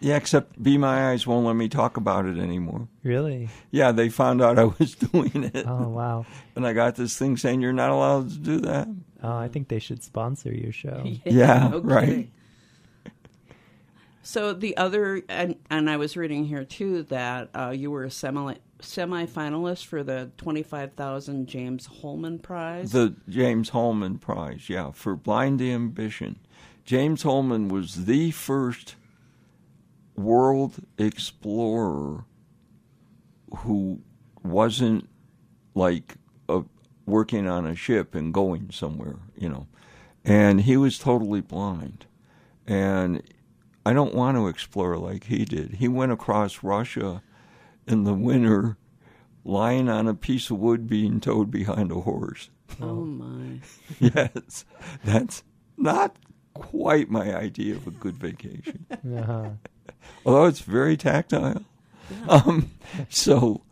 Yeah, 0.00 0.16
except 0.16 0.60
Be 0.62 0.76
My 0.76 1.10
Eyes 1.10 1.26
won't 1.26 1.46
let 1.46 1.54
me 1.56 1.68
talk 1.68 1.96
about 1.96 2.26
it 2.26 2.36
anymore. 2.38 2.88
really? 3.02 3.48
Yeah, 3.70 3.92
they 3.92 4.08
found 4.08 4.42
out 4.42 4.58
I 4.58 4.64
was 4.64 4.94
doing 5.12 5.44
it, 5.54 5.64
Oh, 5.66 5.88
wow. 5.88 6.26
and 6.56 6.66
I 6.66 6.72
got 6.72 6.96
this 6.96 7.16
thing 7.16 7.36
saying 7.36 7.60
you're 7.60 7.72
not 7.72 7.90
allowed 7.90 8.28
to 8.30 8.36
do 8.38 8.60
that. 8.60 8.88
Oh, 9.22 9.36
I 9.36 9.48
think 9.48 9.68
they 9.68 9.78
should 9.80 10.02
sponsor 10.02 10.52
your 10.52 10.72
show. 10.72 11.04
Yeah, 11.24 11.68
no 11.68 11.78
right. 11.80 12.30
So 14.28 14.52
the 14.52 14.76
other, 14.76 15.22
and, 15.30 15.56
and 15.70 15.88
I 15.88 15.96
was 15.96 16.14
reading 16.14 16.44
here 16.44 16.62
too 16.62 17.04
that 17.04 17.48
uh, 17.54 17.70
you 17.70 17.90
were 17.90 18.04
a 18.04 18.10
semi 18.10 18.56
semi-finalist 18.78 19.86
for 19.86 20.02
the 20.02 20.30
twenty-five 20.36 20.92
thousand 20.92 21.46
James 21.46 21.86
Holman 21.86 22.38
Prize. 22.38 22.92
The 22.92 23.14
James 23.26 23.70
Holman 23.70 24.18
Prize, 24.18 24.68
yeah, 24.68 24.90
for 24.90 25.16
blind 25.16 25.62
ambition. 25.62 26.38
James 26.84 27.22
Holman 27.22 27.68
was 27.68 28.04
the 28.04 28.30
first 28.32 28.96
world 30.14 30.74
explorer 30.98 32.26
who 33.60 34.02
wasn't 34.44 35.08
like 35.74 36.16
a, 36.50 36.64
working 37.06 37.48
on 37.48 37.66
a 37.66 37.74
ship 37.74 38.14
and 38.14 38.34
going 38.34 38.68
somewhere, 38.72 39.20
you 39.38 39.48
know. 39.48 39.68
And 40.22 40.60
he 40.60 40.76
was 40.76 40.98
totally 40.98 41.40
blind. 41.40 42.04
And 42.66 43.22
I 43.88 43.94
don't 43.94 44.14
want 44.14 44.36
to 44.36 44.48
explore 44.48 44.98
like 44.98 45.24
he 45.24 45.46
did. 45.46 45.76
He 45.76 45.88
went 45.88 46.12
across 46.12 46.62
Russia 46.62 47.22
in 47.86 48.04
the 48.04 48.12
winter 48.12 48.76
lying 49.46 49.88
on 49.88 50.06
a 50.06 50.12
piece 50.12 50.50
of 50.50 50.58
wood 50.58 50.86
being 50.86 51.20
towed 51.20 51.50
behind 51.50 51.90
a 51.90 52.00
horse. 52.00 52.50
oh 52.82 53.06
my! 53.06 53.60
yes, 53.98 54.66
that's 55.02 55.42
not 55.78 56.16
quite 56.52 57.08
my 57.08 57.34
idea 57.34 57.76
of 57.76 57.86
a 57.86 57.90
good 57.90 58.18
vacation. 58.18 58.84
Uh-huh. 58.90 59.48
Although 60.26 60.44
it's 60.44 60.60
very 60.60 60.98
tactile. 60.98 61.64
Um, 62.28 62.72
so 63.08 63.62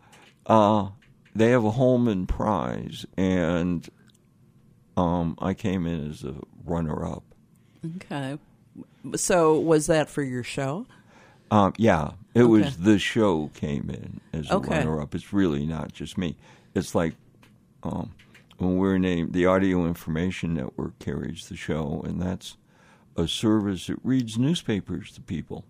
uh, 0.46 0.88
they 1.34 1.50
have 1.50 1.66
a 1.66 1.72
Holman 1.72 2.26
Prize, 2.26 3.04
and 3.18 3.86
um, 4.96 5.36
I 5.40 5.52
came 5.52 5.86
in 5.86 6.10
as 6.10 6.24
a 6.24 6.36
runner-up. 6.64 7.22
Okay. 7.96 8.38
So 9.14 9.58
was 9.58 9.86
that 9.86 10.08
for 10.08 10.22
your 10.22 10.42
show? 10.42 10.86
Um, 11.50 11.72
yeah, 11.76 12.12
it 12.34 12.42
Okay. 12.42 12.50
was 12.50 12.78
the 12.78 12.98
show 12.98 13.48
came 13.54 13.88
in 13.88 14.20
as 14.32 14.50
a 14.50 14.56
Okay. 14.56 14.84
runner-up. 14.84 15.14
It's 15.14 15.32
really 15.32 15.64
not 15.64 15.92
just 15.92 16.18
me. 16.18 16.36
It's 16.74 16.94
like 16.94 17.14
um, 17.82 18.12
when 18.58 18.76
we're 18.76 18.98
named, 18.98 19.32
the 19.32 19.46
Audio 19.46 19.86
Information 19.86 20.54
Network 20.54 20.98
carries 20.98 21.48
the 21.48 21.56
show, 21.56 22.02
and 22.04 22.20
that's 22.20 22.56
a 23.16 23.28
service 23.28 23.86
that 23.86 23.98
reads 24.02 24.36
newspapers 24.38 25.12
to 25.12 25.20
people. 25.20 25.64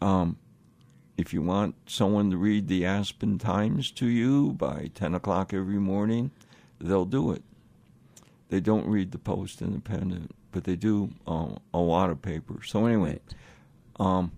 Um, 0.00 0.36
if 1.16 1.32
you 1.32 1.42
want 1.42 1.74
someone 1.86 2.30
to 2.30 2.36
read 2.36 2.68
the 2.68 2.84
Aspen 2.84 3.38
Times 3.38 3.90
to 3.92 4.06
you 4.06 4.52
by 4.52 4.90
10 4.94 5.14
o'clock 5.14 5.52
every 5.52 5.78
morning, 5.78 6.30
they'll 6.80 7.04
do 7.04 7.32
it. 7.32 7.42
They 8.50 8.60
don't 8.60 8.86
read 8.86 9.10
the 9.10 9.18
Post 9.18 9.60
Independent, 9.60 10.34
but 10.52 10.64
they 10.64 10.76
do 10.76 11.10
um, 11.26 11.58
a 11.72 11.78
lot 11.78 12.10
of 12.10 12.22
papers. 12.22 12.70
So, 12.70 12.86
anyway, 12.86 13.20
um, 13.98 14.32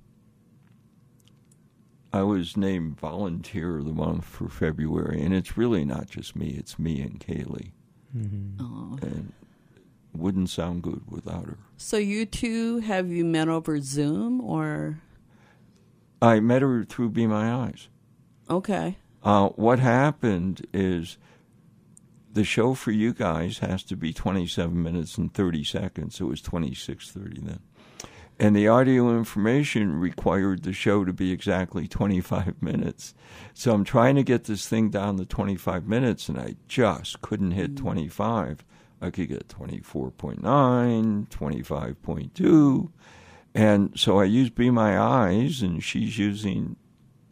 I 2.12 2.22
was 2.22 2.56
named 2.56 2.98
Volunteer 2.98 3.78
of 3.78 3.84
the 3.84 3.92
Month 3.92 4.24
for 4.24 4.48
February, 4.48 5.22
and 5.22 5.34
it's 5.34 5.56
really 5.56 5.84
not 5.84 6.08
just 6.10 6.34
me, 6.34 6.54
it's 6.58 6.78
me 6.78 7.00
and 7.00 7.20
Kaylee. 7.20 7.70
Oh. 8.60 8.98
And 9.02 9.32
wouldn't 10.12 10.50
sound 10.50 10.82
good 10.82 11.02
without 11.08 11.46
her. 11.46 11.58
So 11.76 11.96
you 11.96 12.26
two 12.26 12.80
have 12.80 13.08
you 13.08 13.24
met 13.24 13.48
over 13.48 13.80
Zoom 13.80 14.40
or 14.40 15.00
I 16.20 16.40
met 16.40 16.62
her 16.62 16.84
through 16.84 17.10
Be 17.10 17.26
My 17.26 17.52
Eyes. 17.52 17.88
okay? 18.48 18.98
Uh, 19.22 19.48
what 19.50 19.78
happened 19.78 20.66
is 20.72 21.18
the 22.32 22.44
show 22.44 22.74
for 22.74 22.92
you 22.92 23.12
guys 23.12 23.58
has 23.58 23.82
to 23.84 23.96
be 23.96 24.12
27 24.12 24.80
minutes 24.80 25.18
and 25.18 25.32
30 25.32 25.64
seconds. 25.64 26.20
It 26.20 26.24
was 26.24 26.40
26:30 26.40 27.40
then. 27.44 27.60
And 28.38 28.56
the 28.56 28.68
audio 28.68 29.18
information 29.18 30.00
required 30.00 30.62
the 30.62 30.72
show 30.72 31.04
to 31.04 31.12
be 31.12 31.30
exactly 31.30 31.86
25 31.86 32.62
minutes. 32.62 33.14
So 33.52 33.74
I'm 33.74 33.84
trying 33.84 34.14
to 34.16 34.22
get 34.22 34.44
this 34.44 34.66
thing 34.66 34.88
down 34.88 35.18
to 35.18 35.26
25 35.26 35.86
minutes 35.86 36.28
and 36.28 36.38
I 36.38 36.56
just 36.66 37.20
couldn't 37.20 37.50
hit 37.50 37.74
mm. 37.74 37.78
25. 37.78 38.64
I 39.02 39.10
could 39.10 39.28
get 39.28 39.48
24.9, 39.48 41.28
25.2. 41.28 42.92
And 43.54 43.92
so 43.94 44.20
I 44.20 44.24
used 44.24 44.54
Be 44.54 44.70
My 44.70 44.98
Eyes 44.98 45.60
and 45.60 45.82
she's 45.82 46.18
using 46.18 46.76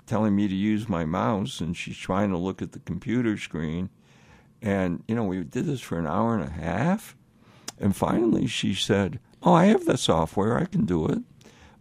telling 0.07 0.35
me 0.35 0.49
to 0.49 0.55
use 0.55 0.89
my 0.89 1.05
mouse 1.05 1.61
and 1.61 1.77
she's 1.77 1.97
trying 1.97 2.31
to 2.31 2.39
look 2.39 2.61
at 2.61 2.73
the 2.73 2.79
computer 2.81 3.37
screen 3.37 3.91
and 4.63 5.03
you 5.09 5.15
know 5.15 5.25
we 5.25 5.43
did 5.45 5.67
this 5.67 5.81
for 5.81 5.99
an 5.99 6.07
hour 6.07 6.35
and 6.35 6.45
a 6.45 6.51
half 6.53 7.17
and 7.79 7.95
finally 7.95 8.47
she 8.47 8.75
said 8.75 9.19
oh 9.43 9.53
i 9.53 9.67
have 9.67 9.85
that 9.85 9.99
software 9.99 10.59
i 10.59 10.65
can 10.65 10.85
do 10.85 11.07
it 11.07 11.19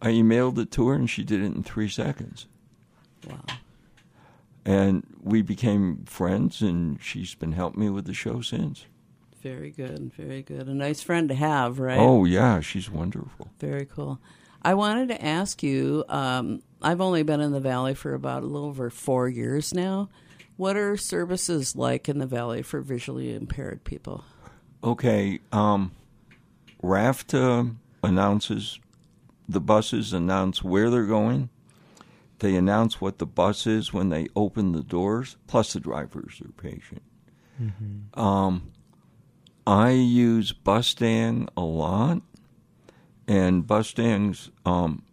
i 0.02 0.08
emailed 0.10 0.58
it 0.60 0.70
to 0.72 0.88
her 0.88 0.94
and 0.96 1.10
she 1.10 1.24
did 1.24 1.42
it 1.42 1.46
in 1.56 1.64
three 1.64 1.90
seconds 1.90 2.48
Wow. 3.28 3.42
and 4.66 5.04
we 5.22 5.42
became 5.42 6.04
friends 6.06 6.62
and 6.62 7.02
she's 7.02 7.36
been 7.36 7.54
helping 7.54 7.82
me 7.82 7.90
with 7.90 8.06
the 8.06 8.14
show 8.14 8.42
since 8.42 8.86
Very 9.42 9.72
good, 9.72 10.12
very 10.14 10.42
good. 10.42 10.68
A 10.68 10.74
nice 10.74 11.02
friend 11.02 11.30
to 11.30 11.36
have, 11.36 11.80
right? 11.80 11.98
oh 12.00 12.26
yeah 12.26 12.60
she's 12.60 12.90
wonderful 12.90 13.50
Very 13.60 13.86
cool. 13.86 14.20
I 14.62 14.74
wanted 14.74 15.08
to 15.10 15.24
ask 15.24 15.64
you. 15.64 16.04
Um, 16.10 16.62
I've 16.82 17.00
only 17.00 17.24
been 17.24 17.40
in 17.40 17.52
the 17.54 17.60
valley 17.62 17.94
for 17.94 18.14
about 18.14 18.44
a 18.44 18.48
little 18.48 18.68
over 18.68 18.90
four 18.90 19.30
years 19.30 19.74
now. 19.74 20.10
What 20.58 20.76
are 20.76 20.98
services 20.98 21.76
like 21.76 22.10
in 22.10 22.18
the 22.18 22.26
valley 22.26 22.62
for 22.62 22.82
visually 22.82 23.34
impaired 23.34 23.84
people? 23.84 24.26
Okay, 24.84 25.40
um, 25.52 25.92
RFTA 26.84 27.76
announces 28.04 28.80
the 29.48 29.62
buses 29.62 30.14
announce 30.14 30.64
where 30.64 30.90
they're 30.90 31.06
going. 31.06 31.50
They 32.40 32.56
announce 32.56 33.02
what 33.02 33.18
the 33.18 33.26
bus 33.26 33.66
is 33.66 33.94
when 33.94 34.10
they 34.10 34.28
open 34.36 34.74
the 34.74 34.84
doors. 34.84 35.38
Plus, 35.48 35.74
the 35.74 35.80
drivers 35.80 36.42
are 36.44 36.52
patient. 36.52 37.02
Um, 38.14 38.72
I 39.66 39.92
use 39.92 40.52
Bustang 40.52 41.50
a 41.58 41.62
lot, 41.62 42.22
and 43.28 43.66
Bustang's, 43.66 44.52
um, 44.66 45.04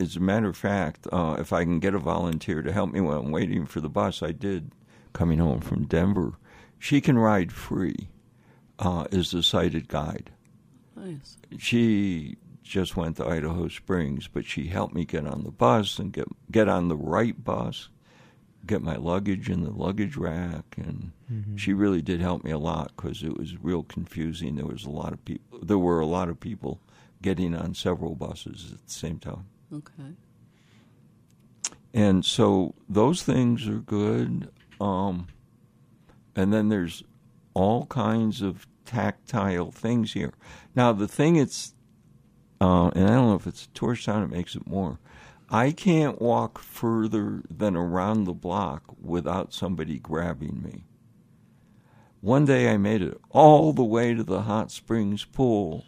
as 0.00 0.16
a 0.16 0.20
matter 0.20 0.48
of 0.48 0.56
fact, 0.56 1.06
uh, 1.12 1.36
if 1.38 1.52
I 1.52 1.64
can 1.64 1.80
get 1.80 1.94
a 1.94 1.98
volunteer 1.98 2.62
to 2.62 2.72
help 2.72 2.92
me 2.92 3.00
while 3.00 3.18
I'm 3.18 3.30
waiting 3.30 3.66
for 3.66 3.80
the 3.80 3.88
bus, 3.88 4.22
I 4.22 4.32
did 4.32 4.72
coming 5.12 5.38
home 5.38 5.60
from 5.60 5.86
Denver. 5.86 6.34
She 6.78 7.00
can 7.00 7.18
ride 7.18 7.52
free 7.52 8.08
uh, 8.78 9.06
as 9.10 9.34
a 9.34 9.42
sighted 9.42 9.88
guide. 9.88 10.30
Nice. 10.96 11.36
She 11.58 12.36
just 12.62 12.96
went 12.96 13.16
to 13.16 13.26
Idaho 13.26 13.68
Springs, 13.68 14.28
but 14.28 14.44
she 14.44 14.68
helped 14.68 14.94
me 14.94 15.04
get 15.04 15.26
on 15.26 15.42
the 15.42 15.50
bus 15.50 15.98
and 15.98 16.12
get 16.12 16.28
get 16.50 16.68
on 16.68 16.88
the 16.88 16.96
right 16.96 17.42
bus, 17.42 17.88
get 18.66 18.82
my 18.82 18.96
luggage 18.96 19.48
in 19.48 19.64
the 19.64 19.70
luggage 19.70 20.16
rack, 20.16 20.76
and 20.76 21.12
she 21.58 21.72
really 21.72 22.02
did 22.02 22.20
help 22.20 22.44
me 22.44 22.50
a 22.50 22.58
lot 22.58 22.92
because 22.94 23.22
it 23.22 23.36
was 23.36 23.56
real 23.62 23.82
confusing. 23.82 24.56
There 24.56 24.66
was 24.66 24.84
a 24.84 24.90
lot 24.90 25.12
of 25.12 25.24
people. 25.24 25.58
There 25.62 25.78
were 25.78 26.00
a 26.00 26.06
lot 26.06 26.28
of 26.28 26.38
people 26.38 26.80
getting 27.22 27.54
on 27.54 27.74
several 27.74 28.14
buses 28.14 28.70
at 28.72 28.86
the 28.86 28.92
same 28.92 29.18
time. 29.18 29.46
Okay. 29.72 30.14
And 31.94 32.24
so 32.24 32.74
those 32.88 33.22
things 33.22 33.66
are 33.68 33.78
good. 33.78 34.50
Um, 34.80 35.26
and 36.36 36.52
then 36.52 36.68
there's 36.68 37.02
all 37.54 37.86
kinds 37.86 38.42
of 38.42 38.66
tactile 38.84 39.70
things 39.70 40.12
here. 40.12 40.32
Now, 40.74 40.92
the 40.92 41.08
thing 41.08 41.36
it's, 41.36 41.74
uh, 42.60 42.88
and 42.94 43.04
I 43.04 43.14
don't 43.14 43.28
know 43.28 43.34
if 43.34 43.46
it's 43.46 43.64
a 43.64 43.68
tourist 43.70 44.04
town, 44.04 44.22
it 44.22 44.30
makes 44.30 44.54
it 44.54 44.66
more. 44.66 44.98
I 45.50 45.72
can't 45.72 46.20
walk 46.20 46.58
further 46.58 47.42
than 47.50 47.74
around 47.74 48.24
the 48.24 48.34
block 48.34 48.82
without 49.00 49.52
somebody 49.52 49.98
grabbing 49.98 50.62
me. 50.62 50.84
One 52.20 52.44
day 52.44 52.70
I 52.70 52.76
made 52.76 53.00
it 53.00 53.18
all 53.30 53.72
the 53.72 53.84
way 53.84 54.12
to 54.14 54.24
the 54.24 54.42
hot 54.42 54.70
springs 54.70 55.24
pool 55.24 55.84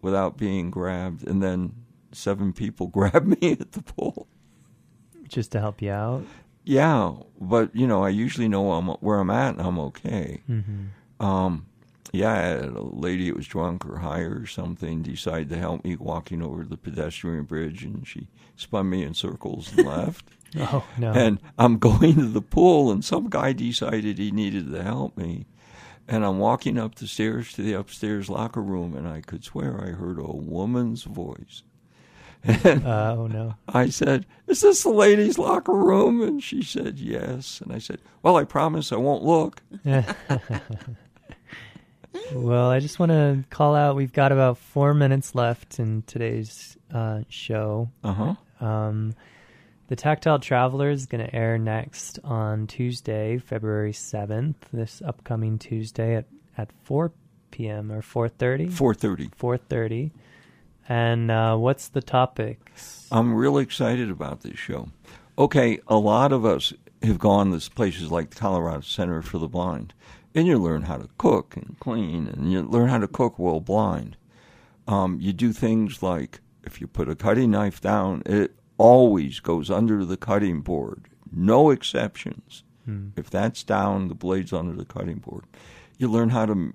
without 0.00 0.36
being 0.36 0.70
grabbed, 0.70 1.26
and 1.26 1.42
then 1.42 1.83
seven 2.16 2.52
people 2.52 2.86
grabbed 2.88 3.26
me 3.26 3.52
at 3.52 3.72
the 3.72 3.82
pool. 3.82 4.26
Just 5.28 5.52
to 5.52 5.60
help 5.60 5.82
you 5.82 5.90
out. 5.90 6.24
Yeah, 6.64 7.12
but 7.40 7.74
you 7.76 7.86
know, 7.86 8.04
I 8.04 8.08
usually 8.08 8.48
know 8.48 8.72
I'm, 8.72 8.86
where 8.86 9.18
I'm 9.18 9.30
at, 9.30 9.56
and 9.56 9.66
I'm 9.66 9.78
okay. 9.78 10.42
Mm-hmm. 10.48 11.24
Um, 11.24 11.66
yeah, 12.12 12.32
I 12.32 12.36
had 12.36 12.64
a 12.66 12.82
lady 12.82 13.28
that 13.28 13.36
was 13.36 13.46
drunk 13.46 13.84
or 13.84 13.98
high 13.98 14.20
or 14.20 14.46
something 14.46 15.02
decided 15.02 15.48
to 15.48 15.58
help 15.58 15.84
me 15.84 15.96
walking 15.96 16.42
over 16.42 16.64
the 16.64 16.76
pedestrian 16.76 17.44
bridge, 17.44 17.82
and 17.82 18.06
she 18.06 18.28
spun 18.56 18.88
me 18.88 19.02
in 19.02 19.14
circles 19.14 19.76
and 19.76 19.86
left. 19.86 20.24
Oh 20.56 20.86
no. 20.96 21.10
And 21.12 21.40
I'm 21.58 21.78
going 21.90 22.14
to 22.14 22.26
the 22.26 22.40
pool, 22.40 22.92
and 22.92 23.04
some 23.04 23.28
guy 23.28 23.52
decided 23.52 24.18
he 24.18 24.30
needed 24.30 24.70
to 24.70 24.82
help 24.82 25.16
me. 25.16 25.46
And 26.06 26.24
I'm 26.24 26.38
walking 26.38 26.78
up 26.78 26.94
the 26.94 27.08
stairs 27.08 27.52
to 27.54 27.62
the 27.62 27.72
upstairs 27.72 28.28
locker 28.30 28.62
room, 28.62 28.94
and 28.94 29.08
I 29.08 29.20
could 29.20 29.42
swear 29.42 29.82
I 29.82 29.90
heard 29.90 30.18
a 30.18 30.24
woman's 30.24 31.02
voice. 31.04 31.62
Uh, 32.64 33.16
oh 33.18 33.26
no. 33.26 33.54
I 33.68 33.88
said, 33.88 34.26
Is 34.46 34.60
this 34.60 34.82
the 34.82 34.90
ladies' 34.90 35.38
locker 35.38 35.72
room? 35.72 36.20
And 36.20 36.42
she 36.42 36.62
said, 36.62 36.98
Yes. 36.98 37.60
And 37.62 37.72
I 37.72 37.78
said, 37.78 38.00
Well, 38.22 38.36
I 38.36 38.44
promise 38.44 38.92
I 38.92 38.96
won't 38.96 39.24
look. 39.24 39.62
Well, 42.32 42.70
I 42.70 42.78
just 42.78 42.98
want 42.98 43.10
to 43.10 43.44
call 43.50 43.74
out. 43.74 43.96
We've 43.96 44.12
got 44.12 44.32
about 44.32 44.58
four 44.58 44.94
minutes 44.94 45.34
left 45.34 45.78
in 45.78 46.02
today's 46.02 46.76
uh, 46.92 47.20
show. 47.28 47.90
Uh 48.02 48.12
huh. 48.60 48.64
Um, 48.64 49.14
the 49.88 49.96
Tactile 49.96 50.38
Traveler 50.38 50.90
is 50.90 51.06
going 51.06 51.24
to 51.24 51.34
air 51.34 51.58
next 51.58 52.18
on 52.24 52.66
Tuesday, 52.66 53.38
February 53.38 53.92
seventh. 53.92 54.68
This 54.72 55.02
upcoming 55.04 55.58
Tuesday 55.58 56.16
at 56.16 56.26
at 56.56 56.70
four 56.84 57.12
p.m. 57.50 57.90
or 57.92 58.00
four 58.00 58.28
thirty. 58.28 58.68
Four 58.68 58.94
thirty. 58.94 59.30
Four 59.36 59.56
thirty. 59.56 60.12
And 60.88 61.30
uh, 61.30 61.56
what's 61.56 61.88
the 61.88 62.02
topics? 62.02 63.06
I'm 63.10 63.34
really 63.34 63.62
excited 63.62 64.10
about 64.10 64.42
this 64.42 64.58
show. 64.58 64.88
Okay, 65.38 65.80
a 65.88 65.96
lot 65.96 66.32
of 66.32 66.44
us 66.44 66.72
have 67.02 67.18
gone 67.18 67.58
to 67.58 67.70
places 67.70 68.10
like 68.10 68.30
the 68.30 68.36
Colorado 68.36 68.82
Center 68.82 69.22
for 69.22 69.38
the 69.38 69.48
Blind, 69.48 69.94
and 70.34 70.46
you 70.46 70.58
learn 70.58 70.82
how 70.82 70.98
to 70.98 71.08
cook 71.18 71.56
and 71.56 71.76
clean, 71.80 72.28
and 72.28 72.52
you 72.52 72.62
learn 72.62 72.88
how 72.88 72.98
to 72.98 73.08
cook 73.08 73.38
while 73.38 73.60
blind. 73.60 74.16
Um, 74.86 75.18
you 75.20 75.32
do 75.32 75.52
things 75.52 76.02
like 76.02 76.40
if 76.62 76.80
you 76.80 76.86
put 76.86 77.08
a 77.08 77.16
cutting 77.16 77.50
knife 77.50 77.80
down, 77.80 78.22
it 78.26 78.54
always 78.76 79.40
goes 79.40 79.70
under 79.70 80.04
the 80.04 80.16
cutting 80.16 80.60
board, 80.60 81.08
no 81.32 81.70
exceptions. 81.70 82.62
Hmm. 82.84 83.08
If 83.16 83.30
that's 83.30 83.62
down, 83.62 84.08
the 84.08 84.14
blade's 84.14 84.52
under 84.52 84.74
the 84.74 84.84
cutting 84.84 85.18
board. 85.18 85.44
You 85.98 86.08
learn 86.08 86.30
how 86.30 86.46
to 86.46 86.74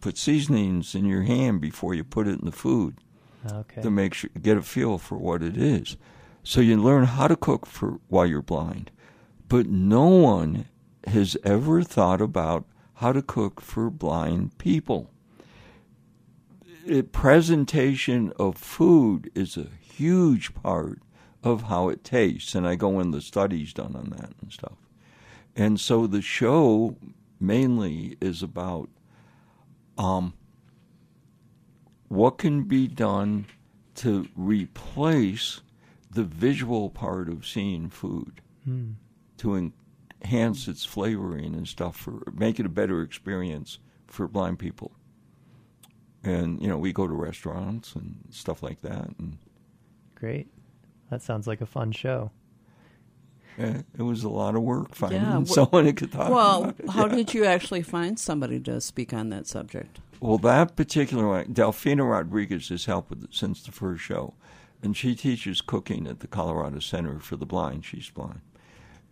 put 0.00 0.16
seasonings 0.16 0.94
in 0.94 1.04
your 1.04 1.22
hand 1.22 1.60
before 1.60 1.94
you 1.94 2.04
put 2.04 2.28
it 2.28 2.38
in 2.38 2.44
the 2.44 2.52
food 2.52 2.98
Okay. 3.46 3.82
to 3.82 3.90
make 3.90 4.14
sure 4.14 4.30
get 4.40 4.56
a 4.56 4.62
feel 4.62 4.98
for 4.98 5.16
what 5.16 5.42
it 5.42 5.56
is. 5.56 5.96
So 6.42 6.60
you 6.60 6.76
learn 6.76 7.04
how 7.04 7.28
to 7.28 7.36
cook 7.36 7.66
for 7.66 8.00
while 8.08 8.26
you're 8.26 8.42
blind. 8.42 8.90
But 9.48 9.66
no 9.66 10.06
one 10.06 10.66
has 11.06 11.36
ever 11.44 11.82
thought 11.82 12.20
about 12.20 12.66
how 12.94 13.12
to 13.12 13.22
cook 13.22 13.60
for 13.60 13.90
blind 13.90 14.58
people. 14.58 15.10
It, 16.84 17.12
presentation 17.12 18.32
of 18.38 18.56
food 18.56 19.30
is 19.34 19.56
a 19.56 19.68
huge 19.80 20.54
part 20.54 21.00
of 21.42 21.64
how 21.64 21.88
it 21.88 22.02
tastes, 22.02 22.54
and 22.54 22.66
I 22.66 22.74
go 22.74 22.98
in 22.98 23.10
the 23.10 23.20
studies 23.20 23.72
done 23.72 23.94
on 23.94 24.10
that 24.16 24.32
and 24.40 24.52
stuff. 24.52 24.78
And 25.54 25.78
so 25.78 26.06
the 26.06 26.22
show 26.22 26.96
mainly 27.40 28.16
is 28.20 28.42
about 28.42 28.88
um, 29.96 30.34
what 32.08 32.38
can 32.38 32.62
be 32.64 32.86
done 32.88 33.46
to 33.96 34.26
replace 34.36 35.60
the 36.10 36.24
visual 36.24 36.88
part 36.90 37.28
of 37.28 37.46
seeing 37.46 37.88
food 37.90 38.40
Hmm. 38.64 38.92
to 39.38 39.54
enhance 40.22 40.66
its 40.68 40.84
flavoring 40.84 41.54
and 41.54 41.66
stuff 41.68 41.96
for 41.96 42.22
make 42.32 42.58
it 42.58 42.66
a 42.66 42.70
better 42.70 43.02
experience 43.02 43.78
for 44.06 44.26
blind 44.28 44.58
people 44.58 44.92
and 46.24 46.60
you 46.60 46.68
know 46.68 46.76
we 46.78 46.92
go 46.92 47.06
to 47.06 47.14
restaurants 47.14 47.94
and 47.94 48.16
stuff 48.30 48.62
like 48.62 48.80
that 48.82 49.10
and 49.18 49.38
Great. 50.14 50.48
That 51.10 51.22
sounds 51.22 51.46
like 51.46 51.60
a 51.60 51.66
fun 51.66 51.92
show. 51.92 52.32
it 53.56 53.84
was 54.02 54.24
a 54.24 54.28
lot 54.28 54.54
of 54.56 54.62
work 54.62 54.94
finding 54.94 55.20
Yeah, 55.22 55.40
wh- 55.42 55.46
someone 55.58 55.84
who 55.84 55.92
could 55.92 56.10
talk 56.12 56.30
Well, 56.30 56.64
about 56.64 56.80
it. 56.80 56.90
how 56.90 57.06
Yeah. 57.06 57.14
did 57.16 57.34
you 57.34 57.44
actually 57.44 57.82
find 57.82 58.18
somebody 58.18 58.58
to 58.60 58.80
speak 58.80 59.12
on 59.12 59.28
that 59.30 59.46
subject? 59.46 60.00
Well, 60.20 60.38
that 60.38 60.74
particular 60.74 61.28
one, 61.28 61.54
Delfina 61.54 62.08
Rodriguez 62.08 62.68
has 62.70 62.86
helped 62.86 63.10
with 63.10 63.24
it 63.24 63.34
since 63.34 63.62
the 63.62 63.72
first 63.72 64.02
show. 64.02 64.34
And 64.82 64.96
she 64.96 65.14
teaches 65.14 65.60
cooking 65.60 66.06
at 66.06 66.20
the 66.20 66.26
Colorado 66.26 66.78
Center 66.80 67.18
for 67.18 67.36
the 67.36 67.46
Blind. 67.46 67.84
She's 67.84 68.10
blind. 68.10 68.40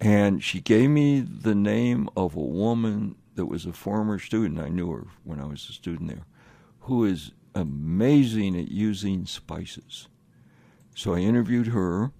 And 0.00 0.42
she 0.42 0.60
gave 0.60 0.90
me 0.90 1.20
the 1.20 1.54
name 1.54 2.08
of 2.16 2.36
a 2.36 2.40
woman 2.40 3.16
that 3.34 3.46
was 3.46 3.66
a 3.66 3.72
former 3.72 4.18
student. 4.18 4.60
I 4.60 4.68
knew 4.68 4.90
her 4.90 5.06
when 5.24 5.40
I 5.40 5.46
was 5.46 5.68
a 5.68 5.72
student 5.72 6.08
there, 6.08 6.26
who 6.80 7.04
is 7.04 7.32
amazing 7.54 8.58
at 8.58 8.68
using 8.68 9.26
spices. 9.26 10.08
So 10.94 11.14
I 11.14 11.18
interviewed 11.18 11.68
her. 11.68 12.12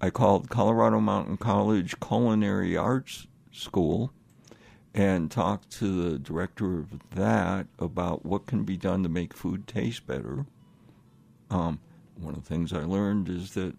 I 0.00 0.10
called 0.10 0.50
Colorado 0.50 1.00
Mountain 1.00 1.38
College 1.38 1.98
Culinary 2.00 2.76
Arts 2.76 3.26
School 3.50 4.12
and 4.94 5.30
talked 5.30 5.70
to 5.78 6.10
the 6.10 6.18
director 6.18 6.78
of 6.78 6.86
that 7.10 7.66
about 7.78 8.24
what 8.24 8.46
can 8.46 8.64
be 8.64 8.76
done 8.76 9.02
to 9.02 9.08
make 9.08 9.34
food 9.34 9.66
taste 9.66 10.06
better. 10.06 10.46
Um, 11.50 11.80
one 12.16 12.34
of 12.34 12.44
the 12.44 12.48
things 12.48 12.72
I 12.72 12.84
learned 12.84 13.28
is 13.28 13.54
that 13.54 13.74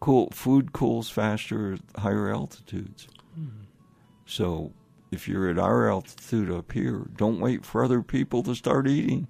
cool 0.00 0.30
food 0.30 0.72
cools 0.72 1.10
faster 1.10 1.74
at 1.74 2.02
higher 2.02 2.28
altitudes. 2.28 3.06
So 4.26 4.72
if 5.10 5.26
you're 5.28 5.48
at 5.48 5.58
our 5.58 5.88
altitude 5.88 6.50
up 6.50 6.72
here, 6.72 7.06
don't 7.16 7.40
wait 7.40 7.64
for 7.64 7.82
other 7.84 8.02
people 8.02 8.42
to 8.42 8.54
start 8.54 8.86
eating. 8.88 9.26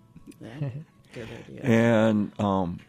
Good 1.15 1.29
idea. 1.49 1.61
And 1.63 2.33
um, 2.41 2.81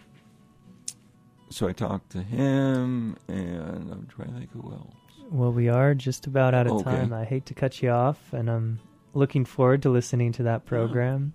so 1.50 1.68
I 1.68 1.74
talked 1.74 2.12
to 2.12 2.22
him, 2.22 3.16
and 3.28 3.92
I'm 3.92 4.08
trying 4.08 4.34
to 4.34 4.40
think 4.40 4.52
who 4.52 4.72
else. 4.72 4.96
Well, 5.32 5.52
we 5.52 5.70
are 5.70 5.94
just 5.94 6.26
about 6.28 6.54
out 6.54 6.68
of 6.68 6.74
Okay. 6.74 6.84
time. 6.84 7.14
I 7.14 7.24
hate 7.24 7.46
to 7.48 7.54
cut 7.54 7.82
you 7.84 7.90
off, 7.92 8.34
and 8.34 8.50
I'm 8.50 8.80
looking 9.14 9.46
forward 9.46 9.82
to 9.84 9.90
listening 9.90 10.32
to 10.34 10.44
that 10.44 10.66
program. 10.66 11.34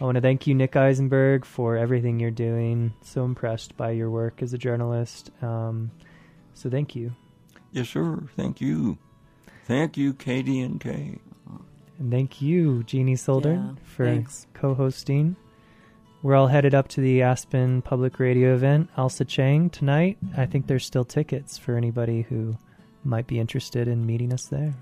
I 0.00 0.04
want 0.04 0.16
to 0.16 0.20
thank 0.20 0.46
you, 0.46 0.54
Nick 0.54 0.72
Isenberg, 0.72 1.44
for 1.44 1.76
everything 1.76 2.18
you're 2.20 2.30
doing. 2.30 2.92
So 3.02 3.24
impressed 3.24 3.76
by 3.76 3.92
your 3.92 4.10
work 4.10 4.42
as 4.42 4.52
a 4.52 4.58
journalist. 4.58 5.30
Um, 5.42 5.92
so 6.54 6.68
thank 6.68 6.94
you. 6.94 7.12
Yes, 7.70 7.88
sir. 7.88 8.22
Thank 8.36 8.60
you. 8.60 8.98
Thank 9.64 9.96
you, 9.96 10.12
Katie 10.12 10.60
and 10.60 10.80
Kay. 10.80 11.18
And 11.98 12.10
thank 12.10 12.42
you, 12.42 12.82
Jeannie 12.82 13.14
Soldern, 13.14 13.76
Yeah, 13.76 13.82
for 13.84 14.04
thanks. 14.06 14.46
co 14.54 14.74
hosting. 14.74 15.36
We're 16.22 16.34
all 16.34 16.48
headed 16.48 16.74
up 16.74 16.88
to 16.88 17.00
the 17.00 17.22
Aspen 17.22 17.80
Public 17.82 18.18
Radio 18.20 18.54
event, 18.54 18.90
Ailsa 18.96 19.24
Chang, 19.26 19.70
tonight. 19.70 20.18
I 20.36 20.46
think 20.46 20.66
there's 20.66 20.84
still 20.84 21.04
tickets 21.04 21.58
for 21.58 21.76
anybody 21.76 22.22
who 22.22 22.56
might 23.04 23.26
be 23.26 23.38
interested 23.38 23.88
in 23.88 24.06
meeting 24.06 24.32
us 24.32 24.46
there. 24.46 24.74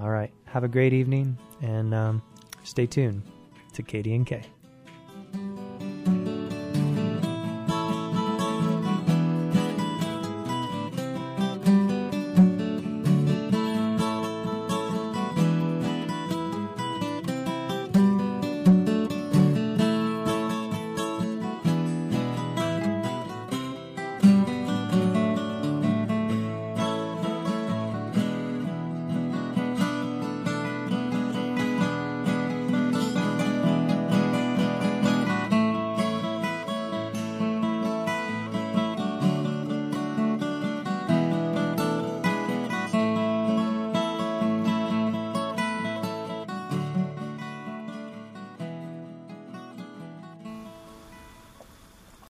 All 0.00 0.10
right. 0.10 0.32
Have 0.46 0.64
a 0.64 0.68
great 0.68 0.92
evening 0.92 1.38
and 1.62 1.94
um, 1.94 2.22
stay 2.64 2.86
tuned 2.86 3.22
to 3.74 3.82
KDNK. 3.82 4.44